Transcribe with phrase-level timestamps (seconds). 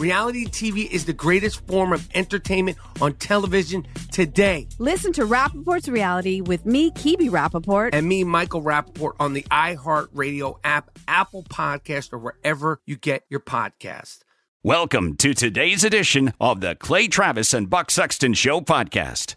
[0.00, 4.66] Reality TV is the greatest form of entertainment on television today.
[4.78, 7.90] Listen to Rapaport's Reality with me, Kibi Rapaport.
[7.92, 13.40] And me, Michael Rapaport, on the iHeartRadio app, Apple Podcast, or wherever you get your
[13.40, 14.20] podcast.
[14.62, 19.36] Welcome to today's edition of the Clay Travis and Buck Sexton Show podcast.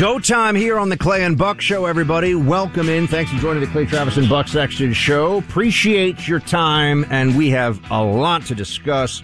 [0.00, 2.34] Go time here on the Clay and Buck Show, everybody.
[2.34, 3.06] Welcome in.
[3.06, 5.38] Thanks for joining the Clay Travis and Buck Sexton Show.
[5.38, 9.22] Appreciate your time, and we have a lot to discuss.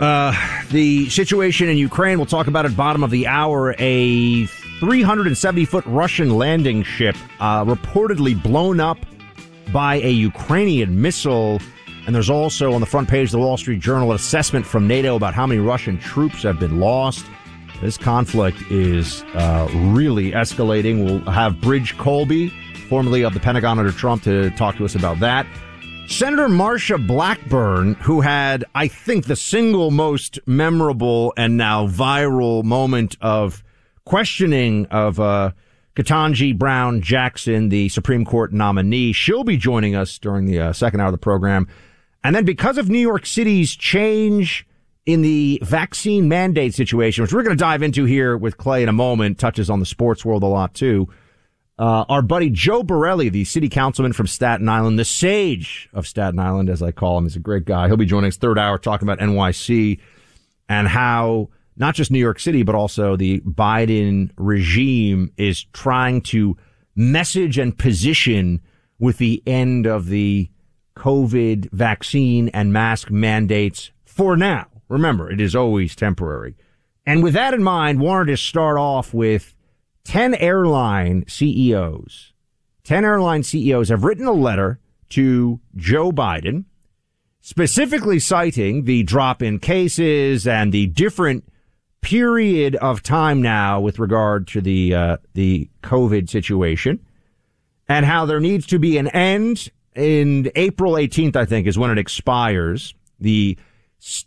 [0.00, 0.34] Uh,
[0.70, 3.74] the situation in Ukraine, we'll talk about at bottom of the hour.
[3.78, 8.98] A 370 foot Russian landing ship uh, reportedly blown up
[9.72, 11.60] by a Ukrainian missile.
[12.06, 14.88] And there's also on the front page of the Wall Street Journal an assessment from
[14.88, 17.24] NATO about how many Russian troops have been lost.
[17.80, 21.04] This conflict is uh, really escalating.
[21.04, 22.48] We'll have Bridge Colby,
[22.88, 25.46] formerly of the Pentagon under Trump, to talk to us about that.
[26.12, 33.16] Senator Marsha Blackburn, who had, I think, the single most memorable and now viral moment
[33.22, 33.64] of
[34.04, 35.52] questioning of uh,
[35.96, 41.00] Ketanji Brown Jackson, the Supreme Court nominee, she'll be joining us during the uh, second
[41.00, 41.66] hour of the program.
[42.22, 44.66] And then because of New York City's change
[45.06, 48.90] in the vaccine mandate situation, which we're going to dive into here with Clay in
[48.90, 51.08] a moment, touches on the sports world a lot too.
[51.78, 56.38] Uh, our buddy Joe Borelli, the city councilman from Staten Island, the sage of Staten
[56.38, 57.86] Island, as I call him, is a great guy.
[57.86, 59.98] He'll be joining us third hour talking about NYC
[60.68, 66.56] and how not just New York City, but also the Biden regime is trying to
[66.94, 68.60] message and position
[68.98, 70.50] with the end of the
[70.96, 74.66] COVID vaccine and mask mandates for now.
[74.88, 76.54] Remember, it is always temporary.
[77.06, 79.54] And with that in mind, wanted to start off with
[80.04, 82.32] 10 airline CEOs.
[82.84, 84.80] 10 airline CEOs have written a letter
[85.10, 86.64] to Joe Biden,
[87.40, 91.48] specifically citing the drop in cases and the different
[92.00, 96.98] period of time now with regard to the, uh, the COVID situation
[97.88, 101.90] and how there needs to be an end in April 18th, I think is when
[101.90, 102.94] it expires.
[103.20, 103.56] The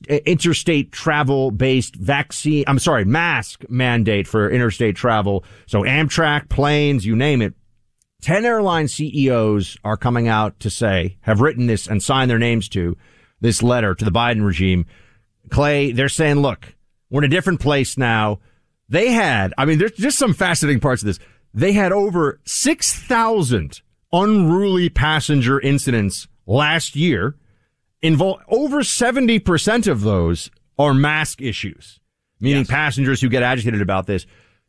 [0.10, 5.44] interstate travel based vaccine, I'm sorry, mask mandate for interstate travel.
[5.68, 7.54] So Amtrak, planes, you name it.
[8.22, 12.70] 10 airline CEOs are coming out to say, have written this and signed their names
[12.70, 12.98] to
[13.42, 14.86] this letter to the Biden regime.
[15.50, 16.74] Clay, they're saying, look,
[17.10, 18.40] we're in a different place now.
[18.90, 21.20] They had, I mean, there's just some fascinating parts of this.
[21.54, 23.82] They had over 6,000
[24.12, 27.36] unruly passenger incidents last year
[28.06, 32.00] involve over 70% of those are mask issues,
[32.40, 32.70] meaning yes.
[32.70, 34.26] passengers who get agitated about this.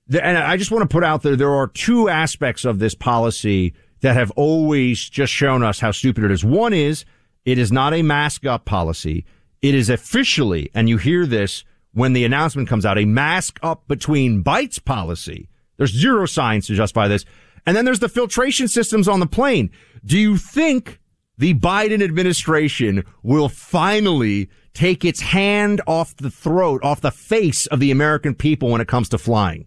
[0.08, 3.74] And I just want to put out there, there are two aspects of this policy
[4.00, 6.44] that have always just shown us how stupid it is.
[6.44, 7.04] One is
[7.44, 9.24] it is not a mask up policy.
[9.62, 13.88] It is officially, and you hear this when the announcement comes out, a mask up
[13.88, 15.48] between bites policy.
[15.76, 17.24] There's zero science to justify this.
[17.64, 19.70] And then there's the filtration systems on the plane.
[20.04, 21.00] Do you think
[21.38, 27.80] the Biden administration will finally take its hand off the throat, off the face of
[27.80, 29.66] the American people when it comes to flying?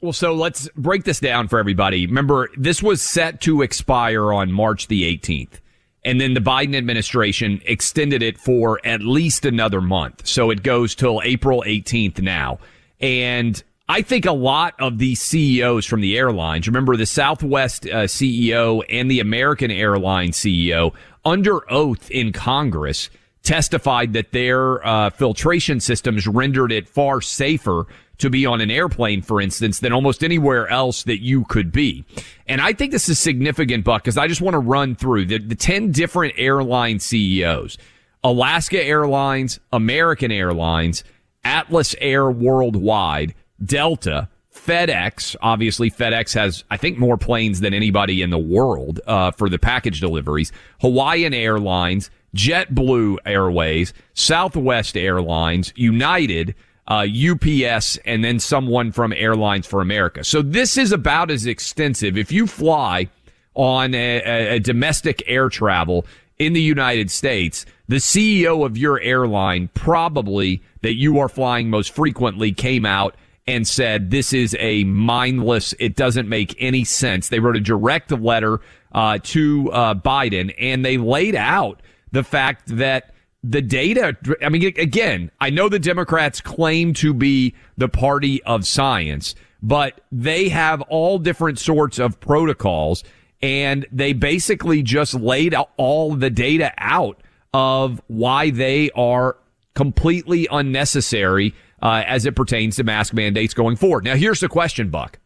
[0.00, 2.06] Well, so let's break this down for everybody.
[2.06, 5.60] Remember, this was set to expire on March the 18th.
[6.04, 10.26] And then the Biden administration extended it for at least another month.
[10.26, 12.58] So it goes till April 18th now.
[13.00, 18.04] And I think a lot of these CEOs from the airlines, remember the Southwest uh,
[18.04, 20.94] CEO and the American airline CEO
[21.24, 23.10] under oath in Congress
[23.42, 27.86] testified that their uh, filtration systems rendered it far safer
[28.16, 32.06] to be on an airplane, for instance, than almost anywhere else that you could be.
[32.46, 35.38] And I think this is significant, Buck, because I just want to run through the,
[35.38, 37.76] the 10 different airline CEOs.
[38.22, 41.04] Alaska Airlines, American Airlines,
[41.44, 45.36] Atlas Air Worldwide, Delta, FedEx.
[45.42, 49.58] Obviously, FedEx has, I think, more planes than anybody in the world uh, for the
[49.58, 50.52] package deliveries.
[50.80, 56.54] Hawaiian Airlines, JetBlue Airways, Southwest Airlines, United,
[56.88, 60.24] uh, UPS, and then someone from Airlines for America.
[60.24, 62.16] So this is about as extensive.
[62.16, 63.08] If you fly
[63.54, 66.06] on a, a domestic air travel
[66.38, 71.94] in the United States, the CEO of your airline probably that you are flying most
[71.94, 73.14] frequently came out
[73.46, 75.74] and said this is a mindless.
[75.78, 77.28] It doesn't make any sense.
[77.28, 78.60] They wrote a direct letter
[78.92, 81.80] uh, to uh, Biden and they laid out
[82.12, 84.16] the fact that the data.
[84.42, 90.00] I mean, again, I know the Democrats claim to be the party of science, but
[90.10, 93.04] they have all different sorts of protocols
[93.42, 97.20] and they basically just laid all the data out
[97.52, 99.36] of why they are
[99.74, 104.04] completely unnecessary uh, as it pertains to mask mandates going forward.
[104.04, 105.18] Now, here's the question, Buck.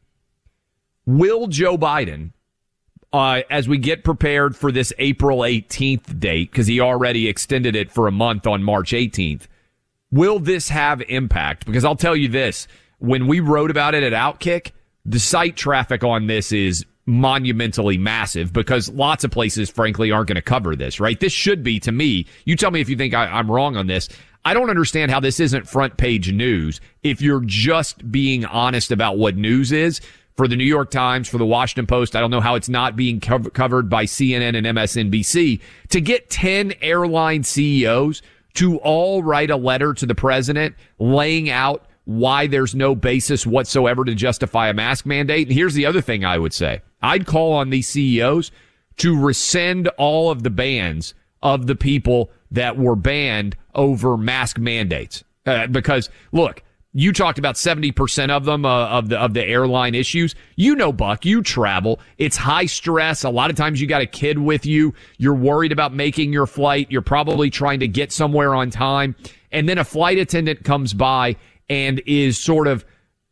[1.07, 2.33] Will Joe Biden,
[3.13, 7.91] uh, as we get prepared for this April 18th date, because he already extended it
[7.91, 9.47] for a month on March 18th,
[10.11, 11.65] will this have impact?
[11.65, 12.67] Because I'll tell you this,
[12.99, 14.73] when we wrote about it at Outkick,
[15.07, 20.37] the site traffic on this is monumentally massive because lots of places, frankly, aren't going
[20.37, 21.19] to cover this, right?
[21.19, 23.87] This should be, to me, you tell me if you think I, am wrong on
[23.87, 24.11] this.
[24.49, 29.19] I don't understand how this isn't front page news if you're just being honest about
[29.19, 30.01] what news is.
[30.39, 32.97] For the New York Times, for the Washington Post, I don't know how it's not
[32.97, 35.61] being co- covered by CNN and MSNBC.
[35.91, 38.23] To get 10 airline CEOs
[38.55, 44.03] to all write a letter to the president laying out why there's no basis whatsoever
[44.03, 45.49] to justify a mask mandate.
[45.49, 46.81] And here's the other thing I would say.
[47.03, 48.51] I'd call on these CEOs
[48.97, 51.13] to rescind all of the bans
[51.43, 55.25] of the people that were banned over mask mandates.
[55.47, 59.95] Uh, because look, you talked about 70% of them uh, of the of the airline
[59.95, 60.35] issues.
[60.57, 62.01] You know, Buck, you travel.
[62.19, 63.25] It's high stress.
[63.25, 64.93] A lot of times you got a kid with you.
[65.17, 66.91] You're worried about making your flight.
[66.91, 69.15] You're probably trying to get somewhere on time.
[69.53, 71.37] And then a flight attendant comes by
[71.71, 72.85] and is sort of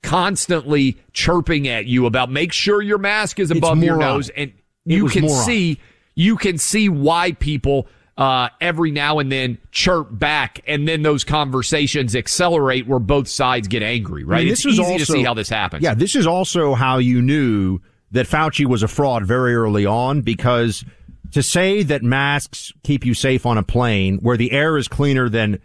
[0.03, 4.53] constantly chirping at you about make sure your mask is above your nose and
[4.85, 5.45] you can moron.
[5.45, 5.81] see
[6.15, 11.25] you can see why people uh, every now and then chirp back, and then those
[11.25, 14.25] conversations accelerate where both sides get angry.
[14.25, 14.39] Right?
[14.39, 15.83] I mean, it's easy also, to see how this happens.
[15.83, 17.81] Yeah, this is also how you knew
[18.13, 20.85] that Fauci was a fraud very early on because
[21.33, 25.29] to say that masks keep you safe on a plane where the air is cleaner
[25.29, 25.61] than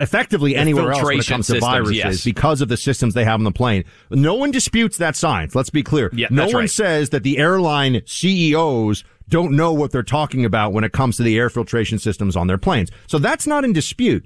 [0.00, 2.24] effectively the anywhere else when it comes to viruses yes.
[2.24, 3.84] because of the systems they have on the plane.
[4.10, 5.54] No one disputes that science.
[5.54, 6.10] Let's be clear.
[6.12, 6.70] Yeah, no one right.
[6.70, 11.22] says that the airline CEOs don't know what they're talking about when it comes to
[11.22, 12.90] the air filtration systems on their planes.
[13.06, 14.24] So that's not in dispute.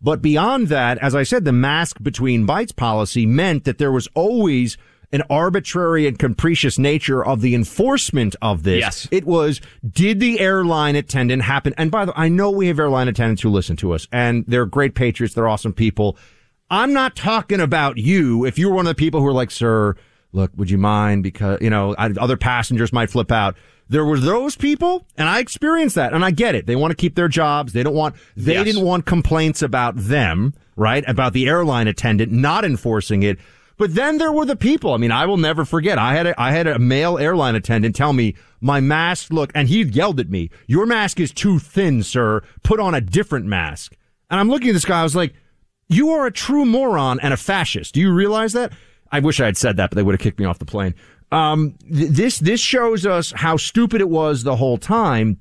[0.00, 4.08] But beyond that, as I said, the mask between bites policy meant that there was
[4.14, 4.76] always
[5.12, 8.80] an arbitrary and capricious nature of the enforcement of this.
[8.80, 9.08] Yes.
[9.10, 11.74] It was, did the airline attendant happen?
[11.78, 14.44] And by the way, I know we have airline attendants who listen to us and
[14.46, 15.34] they're great patriots.
[15.34, 16.18] They're awesome people.
[16.70, 18.44] I'm not talking about you.
[18.44, 19.94] If you were one of the people who are like, sir,
[20.32, 21.22] look, would you mind?
[21.22, 23.56] Because, you know, other passengers might flip out.
[23.88, 26.66] There were those people, and I experienced that, and I get it.
[26.66, 27.72] They want to keep their jobs.
[27.72, 28.64] They don't want, they yes.
[28.64, 31.04] didn't want complaints about them, right?
[31.06, 33.38] About the airline attendant not enforcing it.
[33.78, 34.94] But then there were the people.
[34.94, 35.98] I mean, I will never forget.
[35.98, 39.68] I had a, I had a male airline attendant tell me my mask look, and
[39.68, 42.42] he yelled at me, "Your mask is too thin, sir.
[42.62, 43.94] Put on a different mask."
[44.30, 45.00] And I'm looking at this guy.
[45.00, 45.34] I was like,
[45.88, 47.94] "You are a true moron and a fascist.
[47.94, 48.72] Do you realize that?"
[49.12, 50.94] I wish I had said that, but they would have kicked me off the plane.
[51.32, 55.38] Um, th- this this shows us how stupid it was the whole time.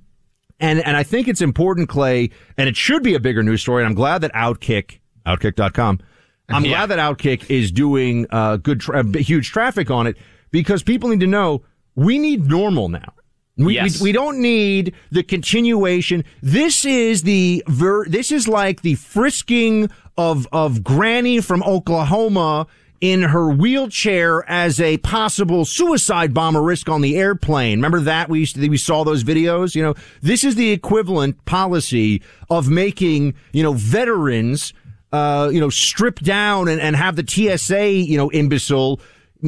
[0.59, 3.83] And, and I think it's important, Clay, and it should be a bigger news story.
[3.83, 5.99] And I'm glad that Outkick, outkick.com,
[6.47, 6.69] I'm yeah.
[6.69, 10.15] glad that Outkick is doing uh, good, tra- huge traffic on it
[10.51, 11.63] because people need to know
[11.95, 13.13] we need normal now.
[13.57, 14.01] We, yes.
[14.01, 16.25] we, we don't need the continuation.
[16.41, 22.67] This is the ver- this is like the frisking of of Granny from Oklahoma
[23.01, 27.77] in her wheelchair as a possible suicide bomber risk on the airplane.
[27.77, 29.75] Remember that we used to, we saw those videos.
[29.75, 34.73] You know, this is the equivalent policy of making you know veterans
[35.15, 38.99] uh, you know, strip down and, and have the TSA, you know, imbecile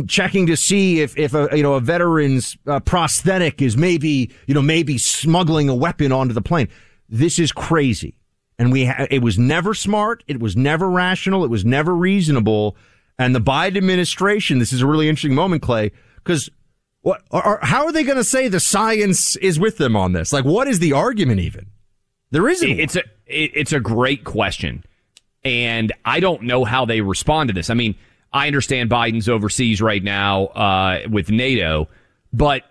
[0.08, 4.54] checking to see if, if a, you know, a veteran's uh, prosthetic is maybe, you
[4.54, 6.70] know, maybe smuggling a weapon onto the plane.
[7.10, 8.16] This is crazy.
[8.60, 12.78] and we ha- it was never smart, it was never rational, it was never reasonable.
[13.20, 16.50] And the Biden administration, this is a really interesting moment, Clay, because
[17.02, 20.32] what are, how are they going to say the science is with them on this?
[20.34, 21.68] Like, what is the argument even?
[22.32, 22.70] There isn't.
[22.70, 24.84] It's a it's a great question,
[25.44, 27.70] and I don't know how they respond to this.
[27.70, 27.96] I mean,
[28.34, 31.88] I understand Biden's overseas right now uh, with NATO,
[32.34, 32.64] but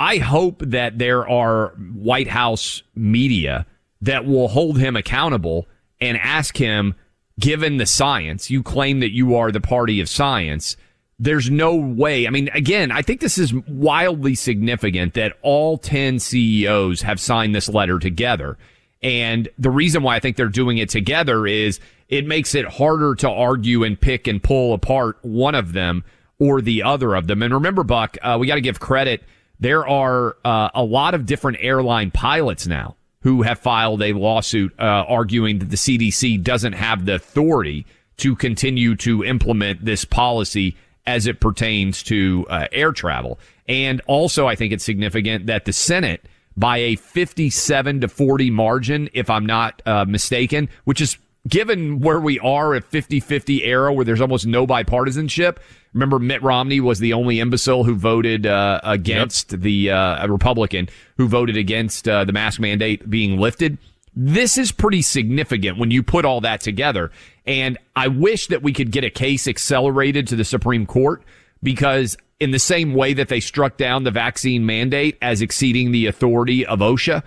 [0.00, 3.66] I hope that there are White House media
[4.02, 5.66] that will hold him accountable
[6.00, 6.94] and ask him,
[7.38, 10.76] given the science, you claim that you are the party of science.
[11.18, 12.26] There's no way.
[12.26, 17.54] I mean, again, I think this is wildly significant that all 10 CEOs have signed
[17.54, 18.58] this letter together.
[19.02, 23.14] And the reason why I think they're doing it together is it makes it harder
[23.16, 26.04] to argue and pick and pull apart one of them
[26.38, 27.42] or the other of them.
[27.42, 29.22] And remember, Buck, uh, we got to give credit.
[29.58, 32.96] There are uh, a lot of different airline pilots now
[33.26, 37.84] who have filed a lawsuit uh, arguing that the CDC doesn't have the authority
[38.18, 40.76] to continue to implement this policy
[41.08, 43.40] as it pertains to uh, air travel.
[43.66, 46.24] And also, I think it's significant that the Senate,
[46.56, 52.20] by a 57 to 40 margin, if I'm not uh, mistaken, which is given where
[52.20, 55.58] we are a 50-50 era where there's almost no bipartisanship.
[55.92, 59.60] Remember, Mitt Romney was the only imbecile who voted uh, against yep.
[59.60, 63.78] the uh, Republican who voted against uh, the mask mandate being lifted.
[64.14, 67.10] This is pretty significant when you put all that together.
[67.46, 71.22] And I wish that we could get a case accelerated to the Supreme Court
[71.62, 76.06] because in the same way that they struck down the vaccine mandate as exceeding the
[76.06, 77.22] authority of OSHA,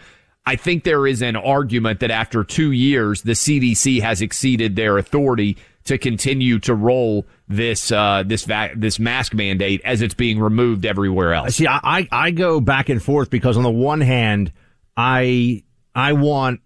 [0.49, 4.97] I think there is an argument that after two years, the CDC has exceeded their
[4.97, 10.39] authority to continue to roll this uh, this va- this mask mandate as it's being
[10.39, 11.57] removed everywhere else.
[11.57, 14.51] See, I I go back and forth because on the one hand,
[14.97, 16.61] I I want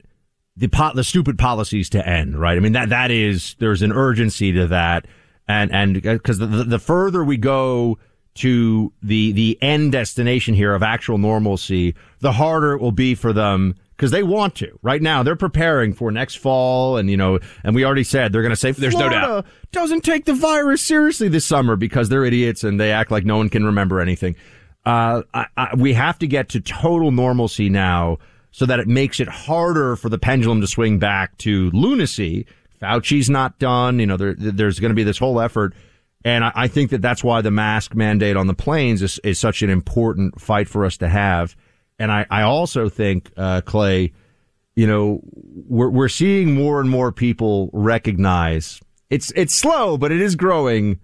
[0.56, 2.56] the po- the stupid policies to end, right?
[2.56, 5.08] I mean that that is there's an urgency to that,
[5.46, 7.98] and and because the, the further we go
[8.36, 13.34] to the the end destination here of actual normalcy, the harder it will be for
[13.34, 14.78] them because they want to.
[14.82, 18.42] Right now, they're preparing for next fall, and you know, and we already said they're
[18.42, 22.25] going to say there's no doubt doesn't take the virus seriously this summer because they're
[22.25, 24.36] idiots and they act like no one can remember anything.
[24.86, 28.18] Uh, I, I, we have to get to total normalcy now
[28.52, 32.46] so that it makes it harder for the pendulum to swing back to lunacy.
[32.80, 34.00] Fauci's not done.
[34.00, 35.74] You know, there, there's going to be this whole effort
[36.25, 39.39] and I, I, think that that's why the mask mandate on the planes is, is
[39.39, 41.56] such an important fight for us to have.
[42.00, 44.13] And I, I also think, uh, Clay,
[44.75, 50.22] you know, we're, we're seeing more and more people recognize it's, it's slow, but it
[50.22, 51.00] is growing.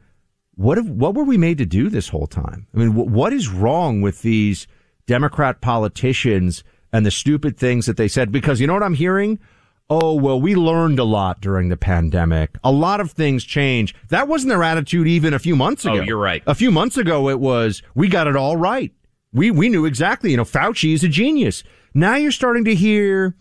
[0.56, 2.68] What what were we made to do this whole time?
[2.74, 4.68] I mean, what is wrong with these
[5.06, 8.32] Democrat politicians and the stupid things that they said?
[8.32, 9.40] Because you know what I'm hearing?
[9.89, 12.58] Oh, well, we learned a lot during the pandemic.
[12.63, 13.96] A lot of things change.
[14.10, 16.01] That wasn't their attitude even a few months oh, ago.
[16.01, 16.43] Oh, you're right.
[16.46, 18.91] A few months ago, it was, we got it all right.
[19.34, 21.63] We, we knew exactly, you know, Fauci is a genius.
[21.93, 23.36] Now you're starting to hear,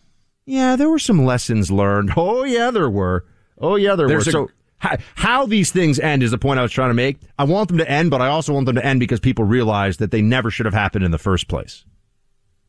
[0.45, 2.13] yeah, there were some lessons learned.
[2.17, 3.27] Oh, yeah, there were.
[3.59, 4.31] Oh, yeah, there There's were.
[4.31, 7.19] A- so, how, how, these things end is the point I was trying to make.
[7.39, 9.97] I want them to end, but I also want them to end because people realize
[9.97, 11.85] that they never should have happened in the first place.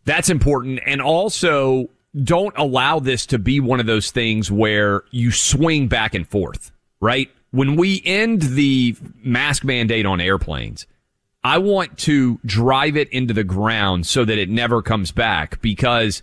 [0.06, 0.80] That's important.
[0.86, 1.90] And also,
[2.24, 6.72] don't allow this to be one of those things where you swing back and forth,
[7.00, 7.30] right?
[7.52, 10.88] When we end the mask mandate on airplanes,
[11.44, 16.22] I want to drive it into the ground so that it never comes back because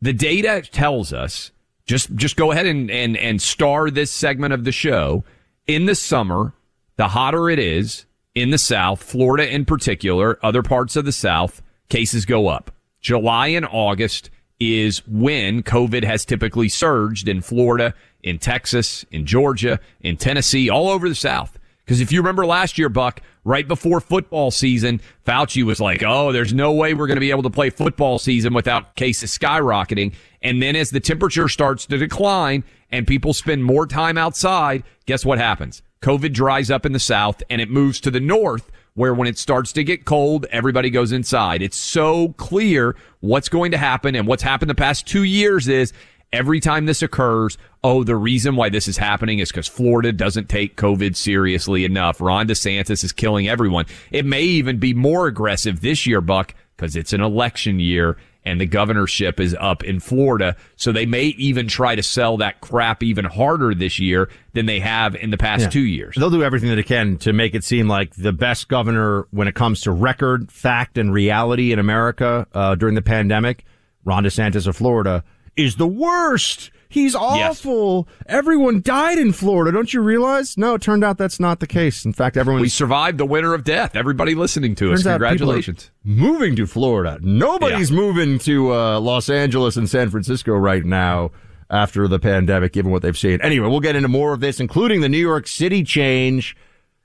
[0.00, 1.52] the data tells us
[1.84, 5.24] just just go ahead and, and, and star this segment of the show.
[5.66, 6.54] In the summer,
[6.96, 11.62] the hotter it is in the South, Florida in particular, other parts of the South,
[11.88, 12.70] cases go up.
[13.00, 14.30] July and August,
[14.62, 20.88] is when COVID has typically surged in Florida, in Texas, in Georgia, in Tennessee, all
[20.88, 21.58] over the South.
[21.84, 26.32] Because if you remember last year, Buck, right before football season, Fauci was like, oh,
[26.32, 30.14] there's no way we're going to be able to play football season without cases skyrocketing.
[30.40, 35.24] And then as the temperature starts to decline and people spend more time outside, guess
[35.24, 35.82] what happens?
[36.02, 39.38] COVID dries up in the South and it moves to the North where when it
[39.38, 41.62] starts to get cold, everybody goes inside.
[41.62, 45.92] It's so clear what's going to happen and what's happened the past two years is
[46.32, 50.48] every time this occurs, oh, the reason why this is happening is because Florida doesn't
[50.48, 52.20] take COVID seriously enough.
[52.20, 53.86] Ron DeSantis is killing everyone.
[54.10, 58.60] It may even be more aggressive this year, Buck, because it's an election year and
[58.60, 60.56] the governorship is up in Florida.
[60.76, 64.80] So they may even try to sell that crap even harder this year than they
[64.80, 65.70] have in the past yeah.
[65.70, 66.16] two years.
[66.16, 69.48] They'll do everything that they can to make it seem like the best governor when
[69.48, 73.64] it comes to record, fact, and reality in America uh, during the pandemic,
[74.04, 75.24] Ron DeSantis of Florida,
[75.56, 76.70] is the worst.
[76.92, 78.06] He's awful.
[78.08, 78.16] Yes.
[78.26, 79.72] Everyone died in Florida.
[79.72, 80.56] Don't you realize?
[80.56, 82.04] No, it turned out that's not the case.
[82.04, 83.96] In fact, everyone we survived the winter of death.
[83.96, 85.90] Everybody listening to us, congratulations.
[86.04, 87.18] Moving to Florida.
[87.22, 87.96] Nobody's yeah.
[87.96, 91.30] moving to uh, Los Angeles and San Francisco right now
[91.70, 93.40] after the pandemic, given what they've seen.
[93.40, 96.56] Anyway, we'll get into more of this, including the New York City change.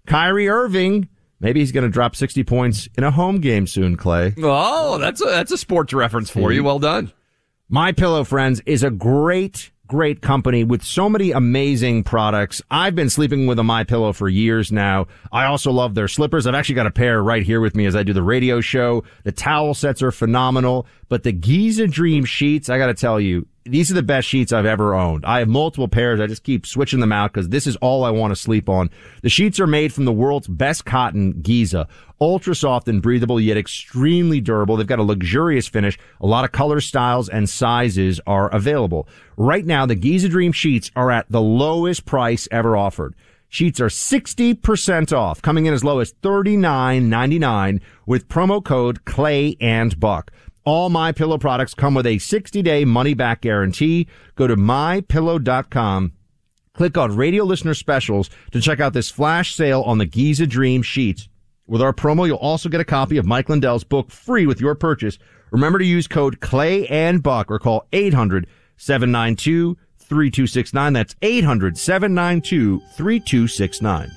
[0.06, 4.34] Kyrie Irving Maybe he's going to drop 60 points in a home game soon, Clay.
[4.42, 6.64] Oh, that's a, that's a sports reference for you.
[6.64, 7.12] Well done.
[7.70, 12.62] My Pillow Friends is a great, great company with so many amazing products.
[12.70, 15.08] I've been sleeping with a My Pillow for years now.
[15.32, 16.46] I also love their slippers.
[16.46, 19.04] I've actually got a pair right here with me as I do the radio show.
[19.24, 23.48] The towel sets are phenomenal, but the Giza Dream sheets, I got to tell you,
[23.70, 25.26] these are the best sheets I've ever owned.
[25.26, 26.20] I have multiple pairs.
[26.20, 28.90] I just keep switching them out because this is all I want to sleep on.
[29.22, 31.88] The sheets are made from the world's best cotton, Giza.
[32.20, 34.78] Ultra soft and breathable, yet extremely durable.
[34.78, 36.00] They've got a luxurious finish.
[36.20, 39.08] A lot of color styles and sizes are available.
[39.38, 43.14] Right now, the Giza Dream sheets are at the lowest price ever offered.
[43.50, 49.98] Sheets are 60% off, coming in as low as $39.99 with promo code Clay and
[50.00, 50.32] Buck.
[50.68, 54.06] All my pillow products come with a 60-day money-back guarantee.
[54.36, 56.12] Go to mypillow.com.
[56.74, 60.82] Click on radio listener specials to check out this flash sale on the Giza Dream
[60.82, 61.30] sheets.
[61.68, 64.76] With our promo, you'll also get a copy of Mike Lindell's book free with your
[64.76, 65.18] purchase.
[65.52, 68.46] Remember to use code Clay and Buck or call 800
[68.76, 70.92] 792 3269.
[70.92, 74.17] That's 800 792 3269.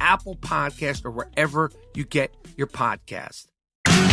[0.00, 3.46] Apple Podcast, or wherever you get your podcast.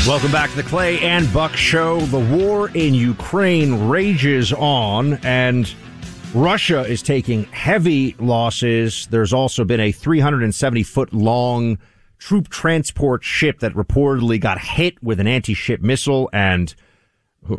[0.08, 2.00] Welcome back to the Clay and Buck Show.
[2.02, 5.74] The war in Ukraine rages on, and
[6.34, 9.08] Russia is taking heavy losses.
[9.08, 11.78] There's also been a 370 foot long
[12.20, 16.74] troop transport ship that reportedly got hit with an anti ship missile, and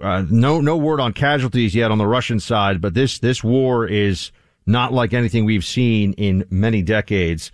[0.03, 2.81] uh, no no word on casualties yet on the Russian side.
[2.81, 4.33] But this this war is
[4.67, 7.51] not like anything we've seen in many decades.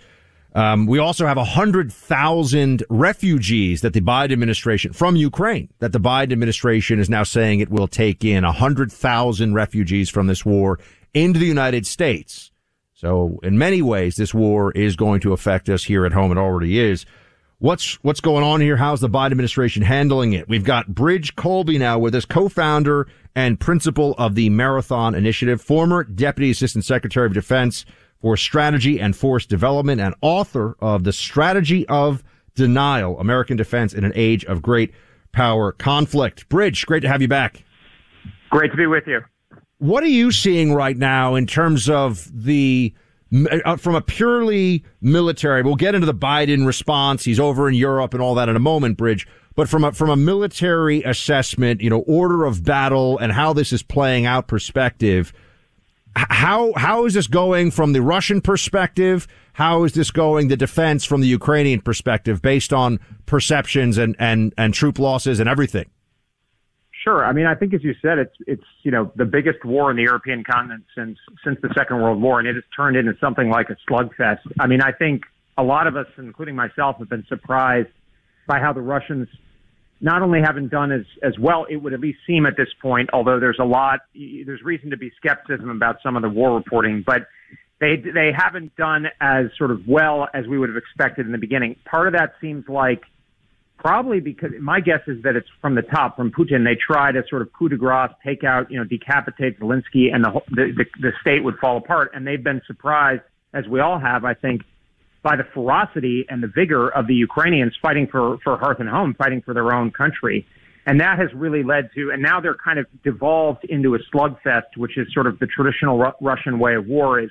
[0.54, 6.32] Um, we also have 100,000 refugees that the Biden administration from Ukraine that the Biden
[6.32, 10.78] administration is now saying it will take in 100,000 refugees from this war
[11.12, 12.52] into the United States.
[12.92, 16.30] So in many ways, this war is going to affect us here at home.
[16.30, 17.04] It already is.
[17.58, 18.76] What's, what's going on here?
[18.76, 20.48] How's the Biden administration handling it?
[20.48, 26.04] We've got Bridge Colby now with us, co-founder and principal of the Marathon Initiative, former
[26.04, 27.84] Deputy Assistant Secretary of Defense
[28.24, 34.02] for Strategy and Force Development and author of The Strategy of Denial, American Defense in
[34.02, 34.94] an Age of Great
[35.32, 36.48] Power Conflict.
[36.48, 37.62] Bridge, great to have you back.
[38.48, 39.20] Great to be with you.
[39.76, 42.94] What are you seeing right now in terms of the
[43.62, 47.24] uh, from a purely military, we'll get into the Biden response.
[47.24, 49.28] He's over in Europe and all that in a moment, Bridge.
[49.54, 53.70] But from a, from a military assessment, you know, order of battle and how this
[53.70, 55.34] is playing out perspective,
[56.16, 59.26] how, how is this going from the Russian perspective?
[59.54, 64.52] How is this going the defense from the Ukrainian perspective based on perceptions and, and,
[64.56, 65.86] and troop losses and everything?
[67.04, 67.24] Sure.
[67.24, 69.96] I mean, I think as you said, it's it's you know the biggest war in
[69.98, 73.50] the European continent since since the Second World War, and it has turned into something
[73.50, 74.38] like a slugfest.
[74.58, 75.24] I mean, I think
[75.58, 77.90] a lot of us, including myself, have been surprised
[78.46, 79.28] by how the Russians
[80.04, 83.08] not only haven't done as as well, it would at least seem at this point.
[83.14, 87.02] Although there's a lot, there's reason to be skepticism about some of the war reporting,
[87.06, 87.26] but
[87.80, 91.38] they they haven't done as sort of well as we would have expected in the
[91.38, 91.76] beginning.
[91.86, 93.00] Part of that seems like
[93.78, 96.64] probably because my guess is that it's from the top, from Putin.
[96.66, 100.22] They try to sort of coup de grace, take out, you know, decapitate Zelensky, and
[100.22, 102.10] the, the the the state would fall apart.
[102.12, 103.22] And they've been surprised,
[103.54, 104.64] as we all have, I think,
[105.24, 109.14] by the ferocity and the vigor of the Ukrainians fighting for for hearth and home,
[109.14, 110.46] fighting for their own country.
[110.86, 114.76] And that has really led to, and now they're kind of devolved into a slugfest,
[114.76, 117.30] which is sort of the traditional Ru- Russian way of war is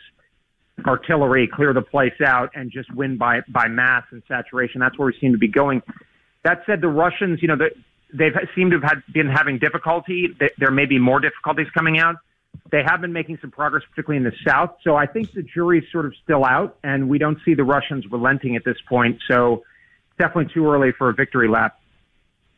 [0.88, 4.82] artillery, clear the place out, and just win by by mass and saturation.
[4.82, 5.84] That's where we seem to be going.
[6.44, 7.70] That said, the Russians, you know, the,
[8.12, 10.30] they've seemed to have had, been having difficulty.
[10.40, 12.16] Th- There may be more difficulties coming out.
[12.72, 14.78] They have been making some progress, particularly in the south.
[14.84, 18.06] So I think the jury's sort of still out, and we don't see the Russians
[18.12, 19.20] relenting at this point.
[19.28, 19.64] So
[20.18, 21.80] definitely too early for a victory lap.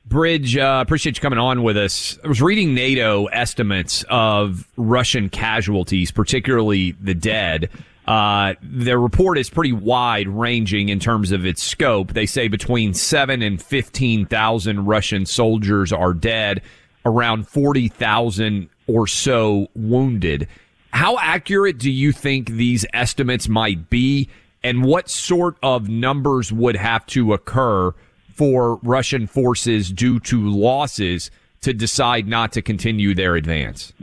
[0.06, 2.20] Bridge, uh, appreciate you coming on with us.
[2.24, 7.70] I was reading NATO estimates of Russian casualties, particularly the dead.
[8.08, 12.14] Uh, their report is pretty wide ranging in terms of its scope.
[12.14, 16.62] They say between seven and 15,000 Russian soldiers are dead,
[17.04, 20.48] around 40,000 or so wounded.
[20.92, 24.30] How accurate do you think these estimates might be?
[24.64, 27.94] And what sort of numbers would have to occur
[28.34, 31.30] for Russian forces due to losses
[31.62, 33.94] to decide not to continue their advance?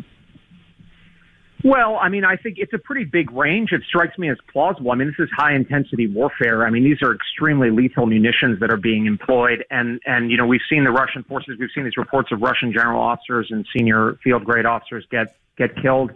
[1.64, 3.70] Well, I mean, I think it's a pretty big range.
[3.70, 4.90] It strikes me as plausible.
[4.90, 6.66] I mean, this is high intensity warfare.
[6.66, 9.64] I mean, these are extremely lethal munitions that are being employed.
[9.70, 12.72] And, and, you know, we've seen the Russian forces, we've seen these reports of Russian
[12.72, 16.10] general officers and senior field grade officers get, get killed.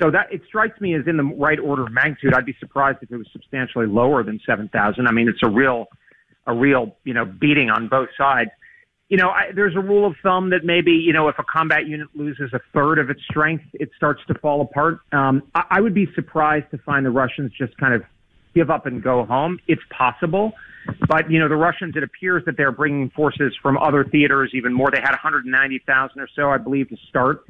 [0.00, 2.34] So that it strikes me as in the right order of magnitude.
[2.34, 5.06] I'd be surprised if it was substantially lower than 7,000.
[5.06, 5.86] I mean, it's a real,
[6.46, 8.50] a real, you know, beating on both sides
[9.12, 11.86] you know, I, there's a rule of thumb that maybe, you know, if a combat
[11.86, 15.00] unit loses a third of its strength, it starts to fall apart.
[15.12, 18.04] Um, I, I would be surprised to find the Russians just kind of
[18.54, 19.58] give up and go home.
[19.68, 20.52] It's possible.
[21.06, 24.72] But, you know, the Russians, it appears that they're bringing forces from other theaters, even
[24.72, 24.90] more.
[24.90, 27.44] They had 190,000 or so, I believe, to start.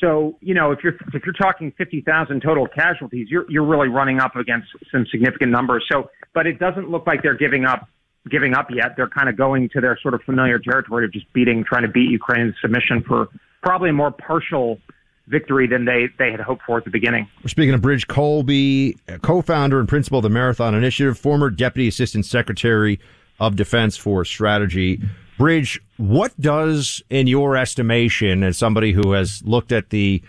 [0.00, 4.20] So, you know, if you're if you're talking 50,000 total casualties, you're you're really running
[4.20, 5.84] up against some significant numbers.
[5.90, 7.88] So, but it doesn't look like they're giving up
[8.30, 8.96] giving up yet.
[8.96, 11.88] They're kind of going to their sort of familiar territory of just beating, trying to
[11.88, 13.28] beat Ukraine's submission for
[13.62, 14.78] probably a more partial
[15.26, 17.28] victory than they, they had hoped for at the beginning.
[17.42, 22.26] We're speaking of Bridge Colby, co-founder and principal of the Marathon Initiative, former Deputy Assistant
[22.26, 23.00] Secretary
[23.40, 25.00] of Defense for Strategy.
[25.38, 30.22] Bridge, what does, in your estimation, as somebody who has looked at the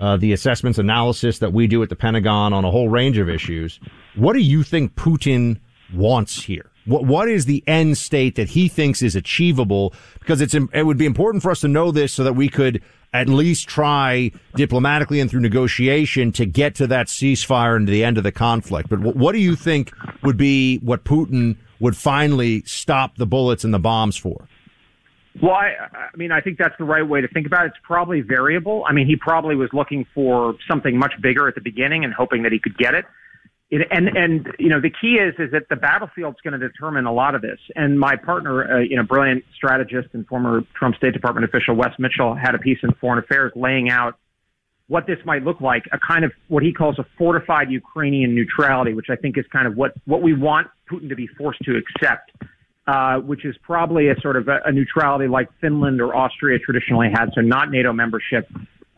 [0.00, 3.28] uh, the assessments analysis that we do at the Pentagon on a whole range of
[3.28, 3.78] issues,
[4.14, 5.58] what do you think Putin
[5.92, 6.69] wants here?
[6.86, 9.92] What what is the end state that he thinks is achievable?
[10.18, 12.82] Because it's it would be important for us to know this so that we could
[13.12, 18.04] at least try diplomatically and through negotiation to get to that ceasefire and to the
[18.04, 18.88] end of the conflict.
[18.88, 23.74] But what, do you think would be what Putin would finally stop the bullets and
[23.74, 24.46] the bombs for?
[25.42, 27.68] Well, I, I mean, I think that's the right way to think about it.
[27.68, 28.84] It's probably variable.
[28.86, 32.42] I mean, he probably was looking for something much bigger at the beginning and hoping
[32.42, 33.06] that he could get it.
[33.70, 37.06] It, and and you know the key is is that the battlefield's going to determine
[37.06, 37.58] a lot of this.
[37.76, 41.94] And my partner, uh, you know, brilliant strategist and former Trump State Department official Wess
[41.98, 44.16] Mitchell had a piece in Foreign Affairs laying out
[44.88, 48.92] what this might look like, a kind of what he calls a fortified Ukrainian neutrality,
[48.92, 51.76] which I think is kind of what what we want Putin to be forced to
[51.76, 52.32] accept.
[52.86, 57.08] Uh, which is probably a sort of a, a neutrality like Finland or Austria traditionally
[57.08, 58.48] had, so not NATO membership,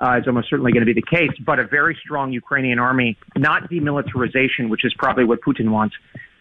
[0.03, 3.17] uh, is almost certainly going to be the case, but a very strong Ukrainian army,
[3.37, 5.95] not demilitarization, which is probably what Putin wants.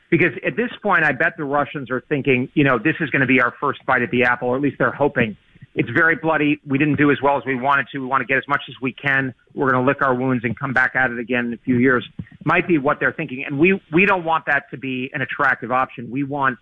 [0.09, 3.21] Because at this point, I bet the Russians are thinking, you know, this is going
[3.21, 5.37] to be our first bite at the apple, or at least they're hoping.
[5.73, 6.59] It's very bloody.
[6.67, 7.99] We didn't do as well as we wanted to.
[7.99, 9.33] We want to get as much as we can.
[9.53, 11.77] We're going to lick our wounds and come back at it again in a few
[11.77, 12.05] years.
[12.43, 13.45] Might be what they're thinking.
[13.45, 16.11] And we, we don't want that to be an attractive option.
[16.11, 16.57] We want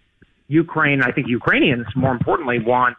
[0.48, 2.98] Ukraine, I think Ukrainians, more importantly, want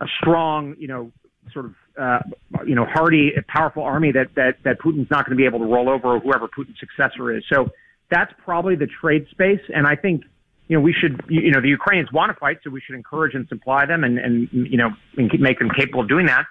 [0.00, 1.10] a strong, you know,
[1.52, 2.20] sort of, uh,
[2.66, 5.64] you know, hardy, powerful army that, that, that Putin's not going to be able to
[5.64, 7.44] roll over or whoever Putin's successor is.
[7.52, 7.70] So
[8.10, 9.60] that's probably the trade space.
[9.74, 10.22] And I think,
[10.68, 13.34] you know, we should, you know, the Ukrainians want to fight, so we should encourage
[13.34, 16.46] and supply them and, and you know, and make them capable of doing that.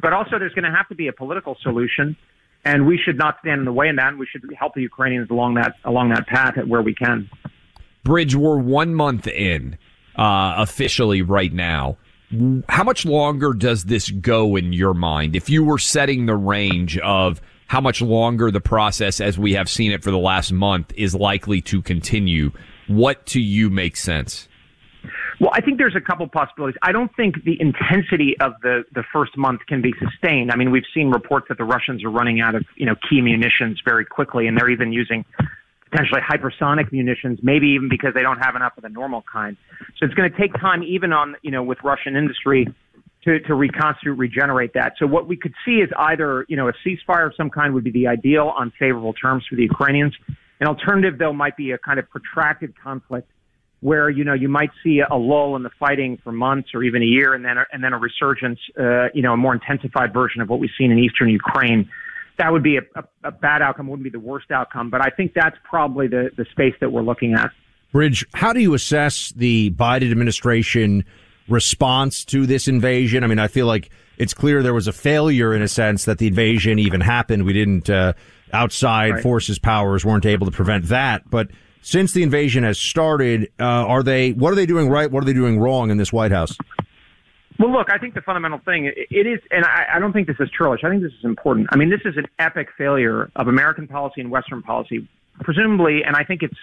[0.00, 2.16] But also there's going to have to be a political solution.
[2.64, 4.08] And we should not stand in the way in that.
[4.08, 7.28] And we should help the Ukrainians along that, along that path where we can.
[8.04, 9.76] Bridge, we're one month in
[10.16, 11.98] uh, officially right now.
[12.68, 15.36] How much longer does this go in your mind?
[15.36, 19.68] If you were setting the range of how much longer the process, as we have
[19.68, 22.52] seen it for the last month, is likely to continue,
[22.88, 24.48] what to you makes sense?
[25.40, 26.78] Well, I think there's a couple possibilities.
[26.82, 30.52] I don't think the intensity of the, the first month can be sustained.
[30.52, 33.20] I mean, we've seen reports that the Russians are running out of, you know, key
[33.20, 35.24] munitions very quickly, and they're even using
[35.94, 39.56] potentially hypersonic munitions, maybe even because they don't have enough of the normal kind.
[39.98, 42.66] So it's going to take time, even on, you know, with Russian industry
[43.24, 44.94] to, to reconstitute, regenerate that.
[44.98, 47.84] So what we could see is either, you know, a ceasefire of some kind would
[47.84, 50.14] be the ideal on favorable terms for the Ukrainians.
[50.60, 53.30] An alternative, though, might be a kind of protracted conflict
[53.80, 57.02] where you know you might see a lull in the fighting for months or even
[57.02, 60.40] a year, and then and then a resurgence, uh, you know, a more intensified version
[60.40, 61.88] of what we've seen in eastern Ukraine.
[62.38, 63.88] That would be a, a, a bad outcome.
[63.88, 67.02] Wouldn't be the worst outcome, but I think that's probably the the space that we're
[67.02, 67.50] looking at.
[67.92, 71.04] Bridge, how do you assess the Biden administration
[71.48, 73.22] response to this invasion?
[73.22, 76.18] I mean, I feel like it's clear there was a failure in a sense that
[76.18, 77.44] the invasion even happened.
[77.44, 78.14] We didn't, uh,
[78.52, 79.22] outside Right.
[79.22, 81.28] forces powers weren't able to prevent that.
[81.30, 81.48] But
[81.82, 85.10] since the invasion has started, uh, are they, what are they doing right?
[85.10, 86.56] What are they doing wrong in this White House?
[87.58, 90.36] Well, look, I think the fundamental thing it is, and I, I don't think this
[90.40, 90.80] is churlish.
[90.84, 91.68] I think this is important.
[91.70, 95.08] I mean, this is an epic failure of American policy and Western policy,
[95.40, 96.58] presumably, and I think it's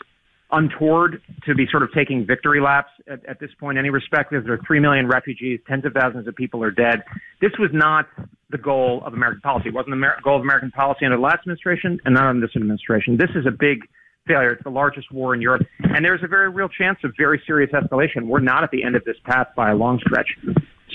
[0.52, 3.78] untoward to be sort of taking victory laps at, at this point.
[3.78, 7.04] in Any respect, there are three million refugees, tens of thousands of people are dead.
[7.40, 8.08] This was not
[8.50, 9.70] the goal of American policy.
[9.70, 12.46] It wasn't the Amer- goal of American policy under the last administration, and not under
[12.46, 13.18] this administration.
[13.18, 13.88] This is a big
[14.28, 14.52] failure.
[14.52, 17.72] It's the largest war in Europe, and there's a very real chance of very serious
[17.72, 18.28] escalation.
[18.28, 20.28] We're not at the end of this path by a long stretch.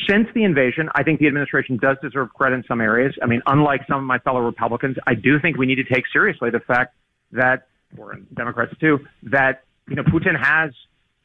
[0.09, 3.15] Since the invasion, I think the administration does deserve credit in some areas.
[3.23, 6.05] I mean, unlike some of my fellow Republicans, I do think we need to take
[6.13, 6.95] seriously the fact
[7.33, 10.73] that, or Democrats too, that you know Putin has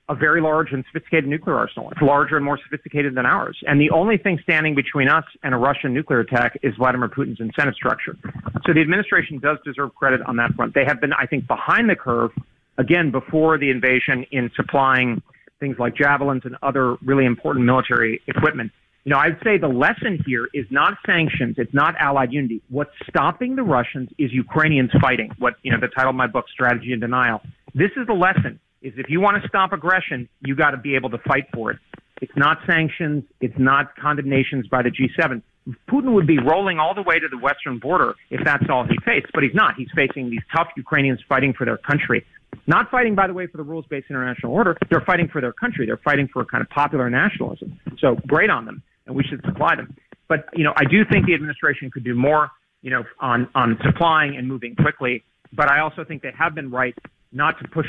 [0.09, 1.89] a very large and sophisticated nuclear arsenal.
[1.91, 3.57] It's larger and more sophisticated than ours.
[3.65, 7.39] And the only thing standing between us and a Russian nuclear attack is Vladimir Putin's
[7.39, 8.17] incentive structure.
[8.65, 10.73] So the administration does deserve credit on that front.
[10.73, 12.31] They have been, I think, behind the curve,
[12.77, 15.21] again, before the invasion in supplying
[15.61, 18.71] things like javelins and other really important military equipment.
[19.05, 21.55] You know, I'd say the lesson here is not sanctions.
[21.57, 22.61] It's not allied unity.
[22.69, 25.31] What's stopping the Russians is Ukrainians fighting.
[25.39, 27.41] What, you know, the title of my book, Strategy and Denial.
[27.73, 30.95] This is the lesson is if you want to stop aggression, you got to be
[30.95, 31.79] able to fight for it.
[32.21, 33.23] It's not sanctions.
[33.39, 35.41] It's not condemnations by the G7.
[35.89, 38.97] Putin would be rolling all the way to the western border if that's all he
[39.05, 39.75] faced, but he's not.
[39.75, 42.25] He's facing these tough Ukrainians fighting for their country.
[42.67, 44.77] Not fighting, by the way, for the rules-based international order.
[44.89, 45.85] They're fighting for their country.
[45.85, 47.79] They're fighting for a kind of popular nationalism.
[47.99, 49.95] So great on them, and we should supply them.
[50.27, 53.77] But you know, I do think the administration could do more, you know, on on
[53.83, 55.23] supplying and moving quickly.
[55.53, 56.95] But I also think they have been right
[57.33, 57.87] not to push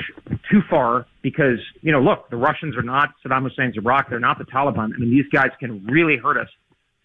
[0.50, 4.08] too far because, you know, look, the Russians are not Saddam Hussein's Iraq.
[4.08, 4.90] They're not the Taliban.
[4.94, 6.48] I mean, these guys can really hurt us.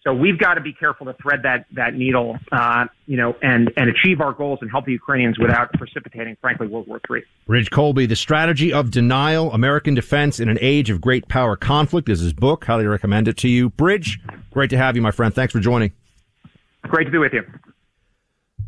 [0.04, 3.70] So we've got to be careful to thread that that needle, uh, you know, and
[3.76, 7.24] and achieve our goals and help the Ukrainians without precipitating, frankly, World War III.
[7.46, 12.08] Bridge Colby, The Strategy of Denial, American Defense in an Age of Great Power Conflict
[12.08, 12.64] is his book.
[12.64, 13.70] Highly recommend it to you.
[13.70, 14.20] Bridge,
[14.52, 15.34] great to have you, my friend.
[15.34, 15.92] Thanks for joining.
[16.82, 17.42] Great to be with you.